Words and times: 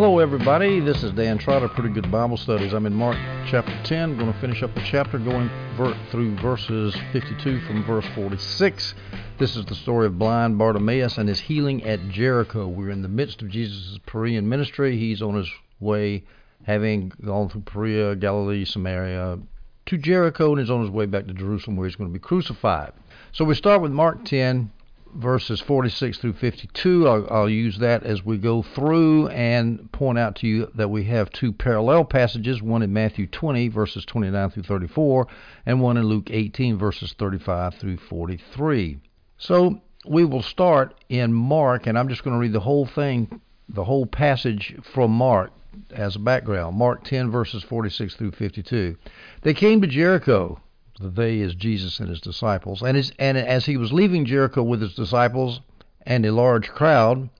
Hello, 0.00 0.18
everybody. 0.18 0.80
This 0.80 1.02
is 1.02 1.12
Dan 1.12 1.36
Trotter, 1.36 1.68
Pretty 1.68 1.90
Good 1.90 2.10
Bible 2.10 2.38
Studies. 2.38 2.72
I'm 2.72 2.86
in 2.86 2.94
Mark 2.94 3.18
chapter 3.46 3.78
10. 3.84 4.16
Going 4.16 4.32
to 4.32 4.40
finish 4.40 4.62
up 4.62 4.74
the 4.74 4.80
chapter 4.80 5.18
going 5.18 5.50
through 6.10 6.36
verses 6.36 6.96
52 7.12 7.60
from 7.66 7.84
verse 7.84 8.06
46. 8.14 8.94
This 9.36 9.56
is 9.56 9.66
the 9.66 9.74
story 9.74 10.06
of 10.06 10.18
blind 10.18 10.56
Bartimaeus 10.56 11.18
and 11.18 11.28
his 11.28 11.38
healing 11.38 11.84
at 11.84 12.00
Jericho. 12.08 12.66
We're 12.66 12.88
in 12.88 13.02
the 13.02 13.08
midst 13.08 13.42
of 13.42 13.50
Jesus' 13.50 13.98
Perean 14.06 14.44
ministry. 14.44 14.96
He's 14.96 15.20
on 15.20 15.34
his 15.34 15.50
way, 15.80 16.24
having 16.62 17.12
gone 17.22 17.50
through 17.50 17.60
Perea, 17.60 18.16
Galilee, 18.16 18.64
Samaria, 18.64 19.38
to 19.84 19.98
Jericho, 19.98 20.52
and 20.52 20.62
is 20.62 20.70
on 20.70 20.80
his 20.80 20.90
way 20.90 21.04
back 21.04 21.26
to 21.26 21.34
Jerusalem 21.34 21.76
where 21.76 21.86
he's 21.86 21.96
going 21.96 22.08
to 22.08 22.18
be 22.18 22.18
crucified. 22.18 22.94
So 23.32 23.44
we 23.44 23.54
start 23.54 23.82
with 23.82 23.92
Mark 23.92 24.24
10, 24.24 24.72
verses 25.14 25.60
46 25.60 26.18
through 26.18 26.34
52. 26.34 27.08
I'll, 27.08 27.26
I'll, 27.30 27.48
use 27.48 27.78
that 27.78 28.02
as 28.04 28.24
we 28.24 28.38
go 28.38 28.62
through 28.62 29.28
and 29.28 29.90
point 29.92 30.18
out 30.18 30.36
to 30.36 30.46
you 30.46 30.70
that 30.74 30.90
we 30.90 31.04
have 31.04 31.30
two 31.30 31.52
parallel 31.52 32.04
passages 32.04 32.62
one 32.62 32.82
in 32.82 32.92
Matthew 32.92 33.26
20, 33.26 33.68
verses 33.68 34.04
29 34.04 34.50
through 34.50 34.62
34, 34.62 35.26
and 35.66 35.80
one 35.80 35.96
in 35.96 36.04
Luke 36.04 36.30
18, 36.30 36.78
verses 36.78 37.14
35 37.18 37.74
through 37.74 37.96
43. 37.96 38.98
So 39.38 39.80
we 40.06 40.24
will 40.24 40.42
start 40.42 40.94
in 41.08 41.32
Mark, 41.32 41.86
and 41.86 41.98
I'm 41.98 42.08
just 42.08 42.24
going 42.24 42.34
to 42.34 42.40
read 42.40 42.52
the 42.52 42.60
whole 42.60 42.86
thing, 42.86 43.40
the 43.68 43.84
whole 43.84 44.06
passage 44.06 44.76
from 44.82 45.10
Mark 45.10 45.52
as 45.90 46.16
a 46.16 46.20
background. 46.20 46.76
Mark 46.76 47.04
10, 47.04 47.30
verses 47.30 47.62
46 47.62 48.14
through 48.16 48.32
52. 48.32 48.96
They 49.42 49.54
came 49.54 49.80
to 49.80 49.86
Jericho 49.86 50.60
the 51.00 51.08
they 51.08 51.38
is 51.38 51.54
Jesus 51.54 51.98
and 51.98 52.10
his 52.10 52.20
disciples. 52.20 52.82
And, 52.82 52.94
his, 52.94 53.12
and 53.18 53.38
as 53.38 53.64
he 53.64 53.78
was 53.78 53.90
leaving 53.90 54.26
Jericho 54.26 54.62
with 54.62 54.82
his 54.82 54.94
disciples 54.94 55.60
and 56.02 56.26
a 56.26 56.32
large 56.32 56.68
crowd, 56.68 57.30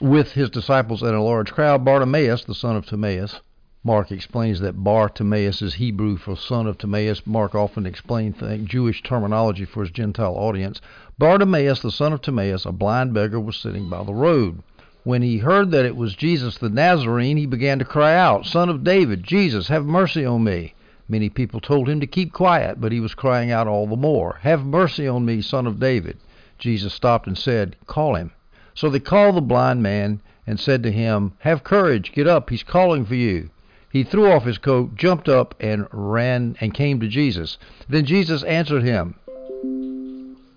with 0.00 0.32
his 0.32 0.48
disciples 0.48 1.02
and 1.02 1.14
a 1.14 1.20
large 1.20 1.52
crowd, 1.52 1.84
Bartimaeus, 1.84 2.44
the 2.44 2.54
son 2.54 2.76
of 2.76 2.86
Timaeus, 2.86 3.40
Mark 3.84 4.10
explains 4.10 4.60
that 4.60 4.82
Bartimaeus 4.82 5.60
is 5.60 5.74
Hebrew 5.74 6.16
for 6.16 6.34
son 6.34 6.66
of 6.66 6.78
Timaeus. 6.78 7.26
Mark 7.26 7.54
often 7.54 7.84
explains 7.84 8.36
Jewish 8.64 9.02
terminology 9.02 9.66
for 9.66 9.82
his 9.82 9.90
Gentile 9.90 10.34
audience. 10.34 10.80
Bartimaeus, 11.18 11.80
the 11.80 11.92
son 11.92 12.14
of 12.14 12.22
Timaeus, 12.22 12.64
a 12.64 12.72
blind 12.72 13.12
beggar, 13.12 13.38
was 13.38 13.56
sitting 13.56 13.90
by 13.90 14.02
the 14.02 14.14
road. 14.14 14.62
When 15.04 15.20
he 15.20 15.38
heard 15.38 15.70
that 15.72 15.84
it 15.86 15.96
was 15.96 16.14
Jesus 16.14 16.56
the 16.56 16.68
Nazarene, 16.70 17.36
he 17.36 17.46
began 17.46 17.78
to 17.78 17.84
cry 17.84 18.14
out, 18.14 18.46
Son 18.46 18.68
of 18.68 18.84
David, 18.84 19.24
Jesus, 19.24 19.68
have 19.68 19.84
mercy 19.84 20.24
on 20.24 20.44
me. 20.44 20.74
Many 21.10 21.28
people 21.28 21.58
told 21.58 21.88
him 21.88 21.98
to 21.98 22.06
keep 22.06 22.32
quiet, 22.32 22.80
but 22.80 22.92
he 22.92 23.00
was 23.00 23.16
crying 23.16 23.50
out 23.50 23.66
all 23.66 23.88
the 23.88 23.96
more, 23.96 24.38
Have 24.42 24.64
mercy 24.64 25.08
on 25.08 25.24
me, 25.24 25.42
son 25.42 25.66
of 25.66 25.80
David. 25.80 26.18
Jesus 26.56 26.94
stopped 26.94 27.26
and 27.26 27.36
said, 27.36 27.74
Call 27.88 28.14
him. 28.14 28.30
So 28.74 28.88
they 28.88 29.00
called 29.00 29.34
the 29.34 29.40
blind 29.40 29.82
man 29.82 30.20
and 30.46 30.60
said 30.60 30.84
to 30.84 30.92
him, 30.92 31.32
Have 31.40 31.64
courage, 31.64 32.12
get 32.12 32.28
up, 32.28 32.48
he's 32.48 32.62
calling 32.62 33.04
for 33.04 33.16
you. 33.16 33.50
He 33.90 34.04
threw 34.04 34.30
off 34.30 34.44
his 34.44 34.58
coat, 34.58 34.94
jumped 34.94 35.28
up, 35.28 35.56
and 35.58 35.88
ran 35.90 36.54
and 36.60 36.72
came 36.72 37.00
to 37.00 37.08
Jesus. 37.08 37.58
Then 37.88 38.04
Jesus 38.04 38.44
answered 38.44 38.84
him, 38.84 39.16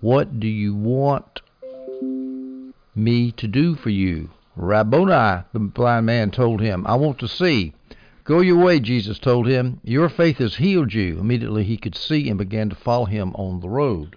What 0.00 0.38
do 0.38 0.46
you 0.46 0.72
want 0.72 1.40
me 2.94 3.32
to 3.32 3.48
do 3.48 3.74
for 3.74 3.90
you? 3.90 4.30
Rabboni, 4.54 5.42
the 5.52 5.58
blind 5.58 6.06
man 6.06 6.30
told 6.30 6.60
him, 6.60 6.86
I 6.86 6.94
want 6.94 7.18
to 7.18 7.26
see. 7.26 7.72
Go 8.24 8.40
your 8.40 8.56
way, 8.56 8.80
Jesus 8.80 9.18
told 9.18 9.46
him. 9.46 9.80
Your 9.84 10.08
faith 10.08 10.38
has 10.38 10.56
healed 10.56 10.94
you. 10.94 11.18
Immediately 11.20 11.64
he 11.64 11.76
could 11.76 11.94
see 11.94 12.30
and 12.30 12.38
began 12.38 12.70
to 12.70 12.74
follow 12.74 13.04
him 13.04 13.34
on 13.34 13.60
the 13.60 13.68
road. 13.68 14.16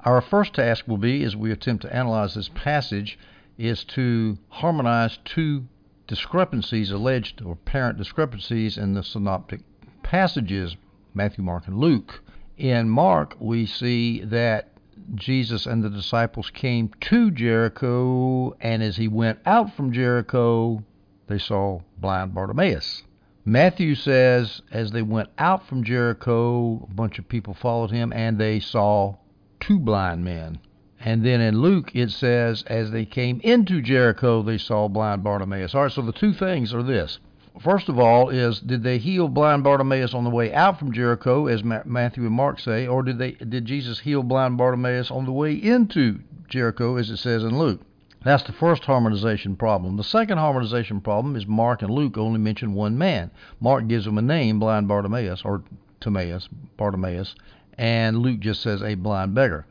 Our 0.00 0.22
first 0.22 0.54
task 0.54 0.88
will 0.88 0.96
be, 0.96 1.24
as 1.24 1.36
we 1.36 1.52
attempt 1.52 1.82
to 1.82 1.94
analyze 1.94 2.34
this 2.34 2.48
passage, 2.48 3.18
is 3.58 3.84
to 3.84 4.38
harmonize 4.48 5.18
two 5.26 5.66
discrepancies, 6.06 6.90
alleged 6.90 7.42
or 7.42 7.52
apparent 7.52 7.98
discrepancies 7.98 8.78
in 8.78 8.94
the 8.94 9.02
synoptic 9.02 9.60
passages, 10.02 10.74
Matthew, 11.12 11.44
Mark, 11.44 11.66
and 11.66 11.76
Luke. 11.76 12.22
In 12.56 12.88
Mark, 12.88 13.36
we 13.38 13.66
see 13.66 14.22
that 14.22 14.70
Jesus 15.14 15.66
and 15.66 15.84
the 15.84 15.90
disciples 15.90 16.48
came 16.48 16.90
to 17.02 17.30
Jericho, 17.30 18.56
and 18.60 18.82
as 18.82 18.96
he 18.96 19.06
went 19.06 19.38
out 19.44 19.74
from 19.74 19.92
Jericho, 19.92 20.82
they 21.28 21.38
saw 21.38 21.80
blind 21.98 22.34
Bartimaeus. 22.34 23.04
Matthew 23.44 23.94
says, 23.94 24.60
as 24.70 24.90
they 24.90 25.02
went 25.02 25.30
out 25.38 25.66
from 25.66 25.84
Jericho, 25.84 26.86
a 26.90 26.94
bunch 26.94 27.18
of 27.18 27.28
people 27.28 27.54
followed 27.54 27.90
him, 27.90 28.12
and 28.12 28.38
they 28.38 28.60
saw 28.60 29.16
two 29.60 29.78
blind 29.78 30.24
men. 30.24 30.58
And 31.00 31.24
then 31.24 31.40
in 31.40 31.60
Luke, 31.60 31.92
it 31.94 32.10
says, 32.10 32.62
as 32.64 32.90
they 32.90 33.04
came 33.04 33.40
into 33.42 33.80
Jericho, 33.80 34.42
they 34.42 34.58
saw 34.58 34.88
blind 34.88 35.22
Bartimaeus. 35.22 35.74
All 35.74 35.82
right, 35.82 35.92
so 35.92 36.02
the 36.02 36.12
two 36.12 36.34
things 36.34 36.74
are 36.74 36.82
this. 36.82 37.20
First 37.60 37.88
of 37.88 37.98
all, 37.98 38.28
is 38.28 38.60
did 38.60 38.82
they 38.82 38.98
heal 38.98 39.28
blind 39.28 39.64
Bartimaeus 39.64 40.14
on 40.14 40.24
the 40.24 40.30
way 40.30 40.52
out 40.52 40.78
from 40.78 40.92
Jericho, 40.92 41.46
as 41.46 41.64
Matthew 41.64 42.26
and 42.26 42.34
Mark 42.34 42.60
say, 42.60 42.86
or 42.86 43.02
did 43.02 43.18
they 43.18 43.32
did 43.32 43.64
Jesus 43.64 43.98
heal 43.98 44.22
blind 44.22 44.58
Bartimaeus 44.58 45.10
on 45.10 45.24
the 45.24 45.32
way 45.32 45.54
into 45.54 46.20
Jericho, 46.48 46.96
as 46.96 47.10
it 47.10 47.16
says 47.16 47.42
in 47.42 47.58
Luke? 47.58 47.80
That's 48.24 48.42
the 48.42 48.52
first 48.52 48.84
harmonization 48.84 49.54
problem. 49.56 49.96
The 49.96 50.04
second 50.04 50.38
harmonization 50.38 51.00
problem 51.00 51.36
is 51.36 51.46
Mark 51.46 51.82
and 51.82 51.90
Luke 51.90 52.18
only 52.18 52.40
mention 52.40 52.74
one 52.74 52.98
man. 52.98 53.30
Mark 53.60 53.86
gives 53.86 54.06
him 54.06 54.18
a 54.18 54.22
name, 54.22 54.58
blind 54.58 54.88
Bartimaeus, 54.88 55.42
or 55.44 55.62
Timaeus, 56.00 56.48
Bartimaeus, 56.76 57.34
and 57.76 58.18
Luke 58.18 58.40
just 58.40 58.60
says 58.60 58.82
a 58.82 58.96
blind 58.96 59.34
beggar. 59.34 59.66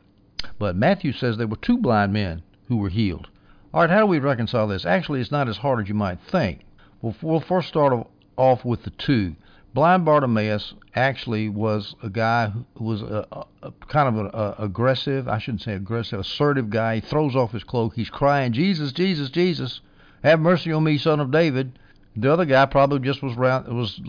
But 0.58 0.76
Matthew 0.76 1.12
says 1.12 1.36
there 1.36 1.46
were 1.46 1.56
two 1.56 1.78
blind 1.78 2.12
men 2.12 2.42
who 2.68 2.78
were 2.78 2.88
healed. 2.88 3.28
All 3.74 3.82
right, 3.82 3.90
how 3.90 4.00
do 4.00 4.06
we 4.06 4.18
reconcile 4.18 4.66
this? 4.66 4.86
Actually, 4.86 5.20
it's 5.20 5.30
not 5.30 5.48
as 5.48 5.58
hard 5.58 5.80
as 5.80 5.88
you 5.88 5.94
might 5.94 6.20
think. 6.20 6.60
Well, 7.02 7.14
we'll 7.20 7.40
first 7.40 7.68
start 7.68 8.06
off 8.36 8.64
with 8.64 8.82
the 8.84 8.90
two. 8.90 9.36
Blind 9.74 10.04
Bartimaeus 10.04 10.74
actually 10.94 11.48
was 11.48 11.94
a 12.02 12.08
guy 12.08 12.52
who 12.76 12.84
was 12.84 13.02
a, 13.02 13.26
a, 13.62 13.72
kind 13.86 14.08
of 14.08 14.26
an 14.26 14.54
aggressive, 14.58 15.28
I 15.28 15.38
shouldn't 15.38 15.62
say 15.62 15.74
aggressive, 15.74 16.20
assertive 16.20 16.70
guy. 16.70 16.96
He 16.96 17.00
throws 17.02 17.36
off 17.36 17.52
his 17.52 17.64
cloak. 17.64 17.94
He's 17.94 18.10
crying, 18.10 18.52
Jesus, 18.52 18.92
Jesus, 18.92 19.30
Jesus, 19.30 19.80
have 20.24 20.40
mercy 20.40 20.72
on 20.72 20.84
me, 20.84 20.96
son 20.96 21.20
of 21.20 21.30
David. 21.30 21.78
The 22.16 22.32
other 22.32 22.46
guy 22.46 22.66
probably 22.66 22.98
just 23.00 23.22
was 23.22 23.36
was 23.36 24.00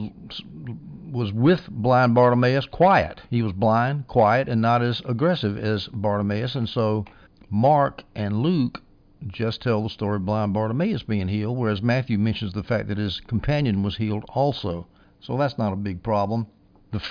was 1.12 1.34
with 1.34 1.70
blind 1.70 2.16
Bartimaeus, 2.16 2.66
quiet. 2.66 3.22
He 3.30 3.42
was 3.42 3.54
blind, 3.54 4.08
quiet, 4.08 4.48
and 4.48 4.62
not 4.62 4.82
as 4.82 5.02
aggressive 5.06 5.58
as 5.58 5.88
Bartimaeus. 5.88 6.56
And 6.56 6.70
so 6.70 7.06
Mark 7.50 8.04
and 8.16 8.42
Luke 8.42 8.82
just 9.28 9.62
tell 9.62 9.84
the 9.84 9.90
story 9.90 10.16
of 10.16 10.26
blind 10.26 10.54
Bartimaeus 10.54 11.04
being 11.04 11.28
healed, 11.28 11.58
whereas 11.58 11.82
Matthew 11.82 12.18
mentions 12.18 12.54
the 12.54 12.64
fact 12.64 12.88
that 12.88 12.98
his 12.98 13.20
companion 13.20 13.84
was 13.84 13.98
healed 13.98 14.24
also. 14.30 14.88
So 15.22 15.38
that's 15.38 15.58
not 15.58 15.74
a 15.74 15.78
big 15.78 16.02
problem. 16.02 16.48
The, 16.92 17.02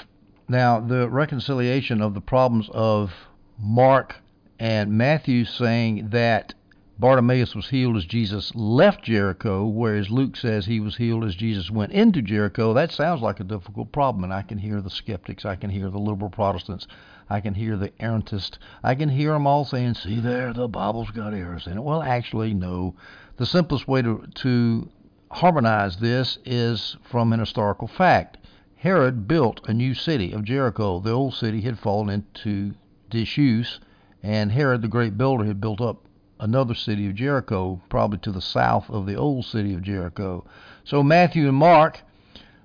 now, 0.48 0.80
the 0.80 1.08
reconciliation 1.08 2.00
of 2.00 2.14
the 2.14 2.20
problems 2.20 2.68
of 2.72 3.12
Mark 3.58 4.16
and 4.58 4.92
Matthew 4.92 5.44
saying 5.44 6.08
that 6.10 6.54
Bartimaeus 6.98 7.54
was 7.54 7.68
healed 7.68 7.96
as 7.96 8.04
Jesus 8.04 8.52
left 8.56 9.04
Jericho, 9.04 9.64
whereas 9.66 10.10
Luke 10.10 10.36
says 10.36 10.66
he 10.66 10.80
was 10.80 10.96
healed 10.96 11.24
as 11.24 11.36
Jesus 11.36 11.70
went 11.70 11.92
into 11.92 12.20
Jericho, 12.22 12.74
that 12.74 12.90
sounds 12.90 13.22
like 13.22 13.38
a 13.38 13.44
difficult 13.44 13.92
problem. 13.92 14.24
And 14.24 14.34
I 14.34 14.42
can 14.42 14.58
hear 14.58 14.80
the 14.80 14.90
skeptics, 14.90 15.44
I 15.44 15.54
can 15.54 15.70
hear 15.70 15.90
the 15.90 15.98
liberal 15.98 16.30
Protestants, 16.30 16.88
I 17.30 17.40
can 17.40 17.54
hear 17.54 17.76
the 17.76 17.90
errantists, 18.00 18.58
I 18.82 18.96
can 18.96 19.10
hear 19.10 19.32
them 19.32 19.46
all 19.46 19.64
saying, 19.64 19.94
see 19.94 20.18
there, 20.18 20.52
the 20.52 20.66
Bible's 20.66 21.12
got 21.12 21.34
errors 21.34 21.68
in 21.68 21.78
it. 21.78 21.84
Well, 21.84 22.02
actually, 22.02 22.52
no. 22.52 22.96
The 23.36 23.46
simplest 23.46 23.86
way 23.86 24.02
to, 24.02 24.26
to 24.36 24.90
harmonize 25.30 25.98
this 25.98 26.38
is 26.44 26.96
from 27.02 27.32
an 27.32 27.40
historical 27.40 27.88
fact. 27.88 28.38
Herod 28.76 29.26
built 29.26 29.60
a 29.68 29.74
new 29.74 29.92
city 29.94 30.32
of 30.32 30.44
Jericho. 30.44 31.00
The 31.00 31.10
old 31.10 31.34
city 31.34 31.60
had 31.62 31.78
fallen 31.78 32.08
into 32.08 32.74
disuse, 33.10 33.80
and 34.22 34.52
Herod 34.52 34.82
the 34.82 34.88
great 34.88 35.18
builder 35.18 35.44
had 35.44 35.60
built 35.60 35.80
up 35.80 36.04
another 36.40 36.74
city 36.74 37.08
of 37.08 37.14
Jericho, 37.14 37.80
probably 37.88 38.18
to 38.18 38.30
the 38.30 38.40
south 38.40 38.88
of 38.88 39.06
the 39.06 39.16
old 39.16 39.44
city 39.44 39.74
of 39.74 39.82
Jericho. 39.82 40.44
So 40.84 41.02
Matthew 41.02 41.48
and 41.48 41.56
Mark, 41.56 42.02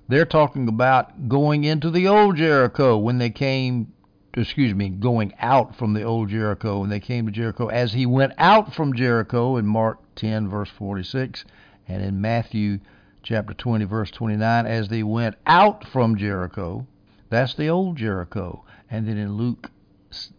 they're 0.07 0.25
talking 0.25 0.67
about 0.67 1.27
going 1.27 1.63
into 1.63 1.89
the 1.89 2.07
old 2.07 2.35
Jericho 2.37 2.97
when 2.97 3.17
they 3.17 3.31
came, 3.31 3.91
excuse 4.35 4.75
me, 4.75 4.89
going 4.89 5.33
out 5.39 5.75
from 5.75 5.93
the 5.93 6.03
old 6.03 6.29
Jericho 6.29 6.79
when 6.79 6.89
they 6.89 6.99
came 6.99 7.25
to 7.25 7.31
Jericho. 7.31 7.67
As 7.67 7.93
he 7.93 8.05
went 8.05 8.33
out 8.37 8.73
from 8.73 8.93
Jericho 8.93 9.57
in 9.57 9.65
Mark 9.65 9.97
10, 10.15 10.47
verse 10.47 10.69
46, 10.69 11.43
and 11.87 12.03
in 12.03 12.21
Matthew 12.21 12.79
chapter 13.23 13.53
20, 13.53 13.85
verse 13.85 14.11
29, 14.11 14.65
as 14.65 14.89
they 14.89 15.03
went 15.03 15.35
out 15.45 15.85
from 15.87 16.17
Jericho, 16.17 16.85
that's 17.29 17.55
the 17.55 17.67
old 17.69 17.97
Jericho. 17.97 18.63
And 18.89 19.07
then 19.07 19.17
in 19.17 19.33
Luke, 19.33 19.71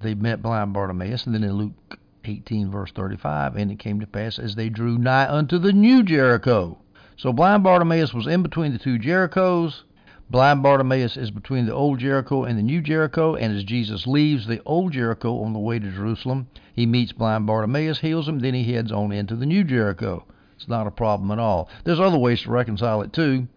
they 0.00 0.14
met 0.14 0.42
blind 0.42 0.72
Bartimaeus. 0.72 1.26
And 1.26 1.34
then 1.34 1.44
in 1.44 1.54
Luke 1.54 1.98
18, 2.24 2.70
verse 2.70 2.92
35, 2.92 3.56
and 3.56 3.70
it 3.70 3.78
came 3.78 4.00
to 4.00 4.06
pass 4.06 4.38
as 4.38 4.54
they 4.54 4.68
drew 4.68 4.98
nigh 4.98 5.28
unto 5.28 5.58
the 5.58 5.72
new 5.72 6.02
Jericho. 6.02 6.78
So 7.16 7.32
blind 7.32 7.62
Bartimaeus 7.62 8.14
was 8.14 8.26
in 8.26 8.42
between 8.42 8.72
the 8.72 8.78
two 8.78 8.98
Jerichos. 8.98 9.82
Blind 10.30 10.62
Bartimaeus 10.62 11.16
is 11.16 11.30
between 11.30 11.66
the 11.66 11.74
old 11.74 11.98
Jericho 11.98 12.44
and 12.44 12.58
the 12.58 12.62
new 12.62 12.80
Jericho, 12.80 13.34
and 13.34 13.54
as 13.54 13.62
Jesus 13.62 14.06
leaves 14.06 14.46
the 14.46 14.62
old 14.64 14.92
Jericho 14.92 15.42
on 15.42 15.52
the 15.52 15.58
way 15.58 15.78
to 15.78 15.90
Jerusalem, 15.90 16.48
he 16.72 16.86
meets 16.86 17.12
blind 17.12 17.46
Bartimaeus, 17.46 18.00
heals 18.00 18.26
him, 18.26 18.38
then 18.38 18.54
he 18.54 18.72
heads 18.72 18.90
on 18.90 19.12
into 19.12 19.36
the 19.36 19.46
new 19.46 19.64
Jericho. 19.64 20.24
It's 20.56 20.68
not 20.68 20.86
a 20.86 20.90
problem 20.90 21.30
at 21.30 21.38
all. 21.38 21.68
There's 21.84 22.00
other 22.00 22.18
ways 22.18 22.42
to 22.42 22.50
reconcile 22.50 23.02
it 23.02 23.12
too. 23.12 23.48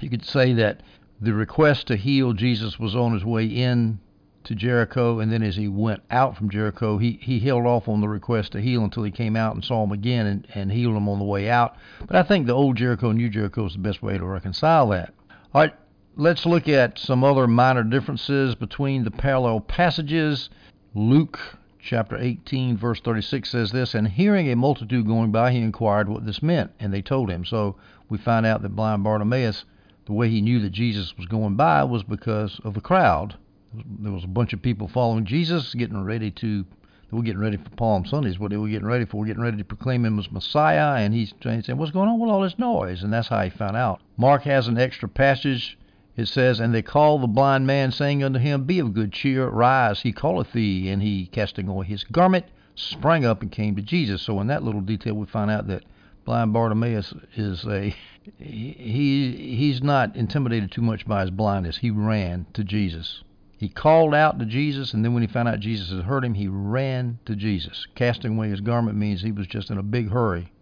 You 0.00 0.10
could 0.10 0.24
say 0.24 0.52
that 0.54 0.82
the 1.20 1.32
request 1.32 1.86
to 1.86 1.96
heal 1.96 2.32
Jesus 2.32 2.78
was 2.78 2.96
on 2.96 3.12
his 3.12 3.24
way 3.24 3.46
in 3.46 4.00
to 4.44 4.54
Jericho, 4.54 5.20
and 5.20 5.30
then 5.30 5.42
as 5.42 5.54
he 5.54 5.68
went 5.68 6.02
out 6.10 6.36
from 6.36 6.50
Jericho, 6.50 6.98
he, 6.98 7.18
he 7.22 7.38
held 7.38 7.64
off 7.64 7.88
on 7.88 8.00
the 8.00 8.08
request 8.08 8.52
to 8.52 8.60
heal 8.60 8.82
until 8.82 9.04
he 9.04 9.10
came 9.12 9.36
out 9.36 9.54
and 9.54 9.64
saw 9.64 9.84
him 9.84 9.92
again 9.92 10.26
and, 10.26 10.48
and 10.54 10.72
healed 10.72 10.96
him 10.96 11.08
on 11.08 11.20
the 11.20 11.24
way 11.24 11.48
out. 11.48 11.76
But 12.04 12.16
I 12.16 12.24
think 12.24 12.46
the 12.46 12.54
old 12.54 12.76
Jericho 12.76 13.10
and 13.10 13.18
new 13.18 13.30
Jericho 13.30 13.66
is 13.66 13.74
the 13.74 13.78
best 13.78 14.02
way 14.02 14.18
to 14.18 14.24
reconcile 14.24 14.88
that. 14.88 15.14
All 15.54 15.60
right, 15.60 15.74
let's 16.16 16.44
look 16.44 16.68
at 16.68 16.98
some 16.98 17.22
other 17.22 17.46
minor 17.46 17.84
differences 17.84 18.54
between 18.56 19.04
the 19.04 19.10
parallel 19.10 19.60
passages. 19.60 20.50
Luke 20.94 21.38
chapter 21.82 22.16
18, 22.16 22.76
verse 22.76 23.00
36 23.00 23.50
says 23.50 23.72
this, 23.72 23.94
And 23.94 24.08
hearing 24.08 24.50
a 24.50 24.56
multitude 24.56 25.06
going 25.06 25.32
by, 25.32 25.52
he 25.52 25.58
inquired 25.58 26.08
what 26.08 26.24
this 26.24 26.42
meant, 26.42 26.70
and 26.80 26.92
they 26.92 27.02
told 27.02 27.30
him. 27.30 27.44
So 27.44 27.76
we 28.08 28.18
find 28.18 28.46
out 28.46 28.62
that 28.62 28.76
blind 28.76 29.04
Bartimaeus, 29.04 29.64
the 30.06 30.12
way 30.12 30.28
he 30.28 30.40
knew 30.40 30.60
that 30.60 30.70
Jesus 30.70 31.16
was 31.16 31.26
going 31.26 31.56
by 31.56 31.84
was 31.84 32.02
because 32.02 32.60
of 32.64 32.74
the 32.74 32.80
crowd 32.80 33.36
there 33.74 34.12
was 34.12 34.24
a 34.24 34.28
bunch 34.28 34.52
of 34.52 34.62
people 34.62 34.88
following 34.88 35.24
Jesus, 35.24 35.74
getting 35.74 36.04
ready 36.04 36.30
to. 36.30 36.64
They 37.10 37.16
were 37.16 37.22
getting 37.22 37.40
ready 37.40 37.58
for 37.58 37.70
Palm 37.70 38.06
Sundays. 38.06 38.38
What 38.38 38.50
they 38.50 38.56
were 38.56 38.68
getting 38.68 38.86
ready 38.86 39.04
for? 39.04 39.18
We're 39.18 39.26
getting 39.26 39.42
ready 39.42 39.58
to 39.58 39.64
proclaim 39.64 40.04
him 40.04 40.18
as 40.18 40.30
Messiah, 40.30 41.02
and 41.02 41.12
he's 41.12 41.34
saying, 41.42 41.76
"What's 41.76 41.92
going 41.92 42.08
on 42.08 42.18
with 42.18 42.30
all 42.30 42.40
this 42.40 42.58
noise?" 42.58 43.02
And 43.02 43.12
that's 43.12 43.28
how 43.28 43.42
he 43.42 43.50
found 43.50 43.76
out. 43.76 44.00
Mark 44.16 44.42
has 44.42 44.68
an 44.68 44.78
extra 44.78 45.08
passage. 45.08 45.78
It 46.16 46.28
says, 46.28 46.60
"And 46.60 46.74
they 46.74 46.82
called 46.82 47.22
the 47.22 47.26
blind 47.26 47.66
man, 47.66 47.90
saying 47.90 48.22
unto 48.22 48.38
him, 48.38 48.64
Be 48.64 48.78
of 48.78 48.92
good 48.92 49.12
cheer, 49.12 49.48
rise, 49.48 50.02
he 50.02 50.12
calleth 50.12 50.52
thee. 50.52 50.90
And 50.90 51.02
he, 51.02 51.26
casting 51.26 51.68
away 51.68 51.86
his 51.86 52.04
garment, 52.04 52.46
sprang 52.74 53.24
up 53.24 53.42
and 53.42 53.50
came 53.50 53.76
to 53.76 53.82
Jesus." 53.82 54.22
So 54.22 54.40
in 54.40 54.46
that 54.48 54.62
little 54.62 54.82
detail, 54.82 55.14
we 55.14 55.26
find 55.26 55.50
out 55.50 55.68
that 55.68 55.84
blind 56.24 56.52
Bartimaeus 56.52 57.14
is 57.34 57.64
a 57.66 57.94
he 58.38 59.56
he's 59.56 59.82
not 59.82 60.14
intimidated 60.14 60.70
too 60.70 60.82
much 60.82 61.06
by 61.06 61.22
his 61.22 61.30
blindness. 61.30 61.78
He 61.78 61.90
ran 61.90 62.46
to 62.52 62.62
Jesus. 62.62 63.24
He 63.58 63.68
called 63.68 64.14
out 64.14 64.38
to 64.38 64.44
Jesus, 64.44 64.92
and 64.92 65.04
then 65.04 65.14
when 65.14 65.22
he 65.22 65.28
found 65.28 65.48
out 65.48 65.60
Jesus 65.60 65.90
had 65.90 66.04
heard 66.04 66.24
him, 66.24 66.34
he 66.34 66.48
ran 66.48 67.20
to 67.24 67.36
Jesus. 67.36 67.86
Casting 67.94 68.36
away 68.36 68.50
his 68.50 68.60
garment 68.60 68.98
means 68.98 69.22
he 69.22 69.32
was 69.32 69.46
just 69.46 69.70
in 69.70 69.78
a 69.78 69.82
big 69.82 70.10
hurry. 70.10 70.52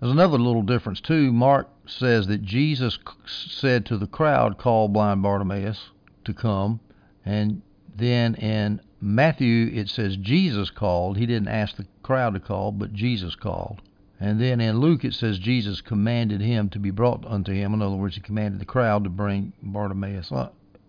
There's 0.00 0.12
another 0.12 0.38
little 0.38 0.62
difference, 0.62 1.00
too. 1.00 1.30
Mark 1.30 1.68
says 1.86 2.26
that 2.28 2.42
Jesus 2.42 2.98
said 3.26 3.84
to 3.86 3.98
the 3.98 4.06
crowd, 4.06 4.56
Call 4.56 4.88
blind 4.88 5.22
Bartimaeus 5.22 5.90
to 6.24 6.32
come. 6.32 6.80
And 7.24 7.60
then 7.94 8.34
in 8.36 8.80
Matthew, 9.00 9.70
it 9.72 9.90
says 9.90 10.16
Jesus 10.16 10.70
called. 10.70 11.18
He 11.18 11.26
didn't 11.26 11.48
ask 11.48 11.76
the 11.76 11.86
crowd 12.02 12.34
to 12.34 12.40
call, 12.40 12.72
but 12.72 12.94
Jesus 12.94 13.34
called. 13.34 13.82
And 14.18 14.40
then 14.40 14.60
in 14.60 14.80
Luke, 14.80 15.04
it 15.04 15.14
says 15.14 15.38
Jesus 15.38 15.80
commanded 15.80 16.40
him 16.40 16.68
to 16.70 16.78
be 16.78 16.90
brought 16.90 17.24
unto 17.26 17.52
him. 17.52 17.74
In 17.74 17.82
other 17.82 17.96
words, 17.96 18.14
he 18.14 18.20
commanded 18.20 18.60
the 18.60 18.66
crowd 18.66 19.04
to 19.04 19.10
bring 19.10 19.52
Bartimaeus 19.62 20.32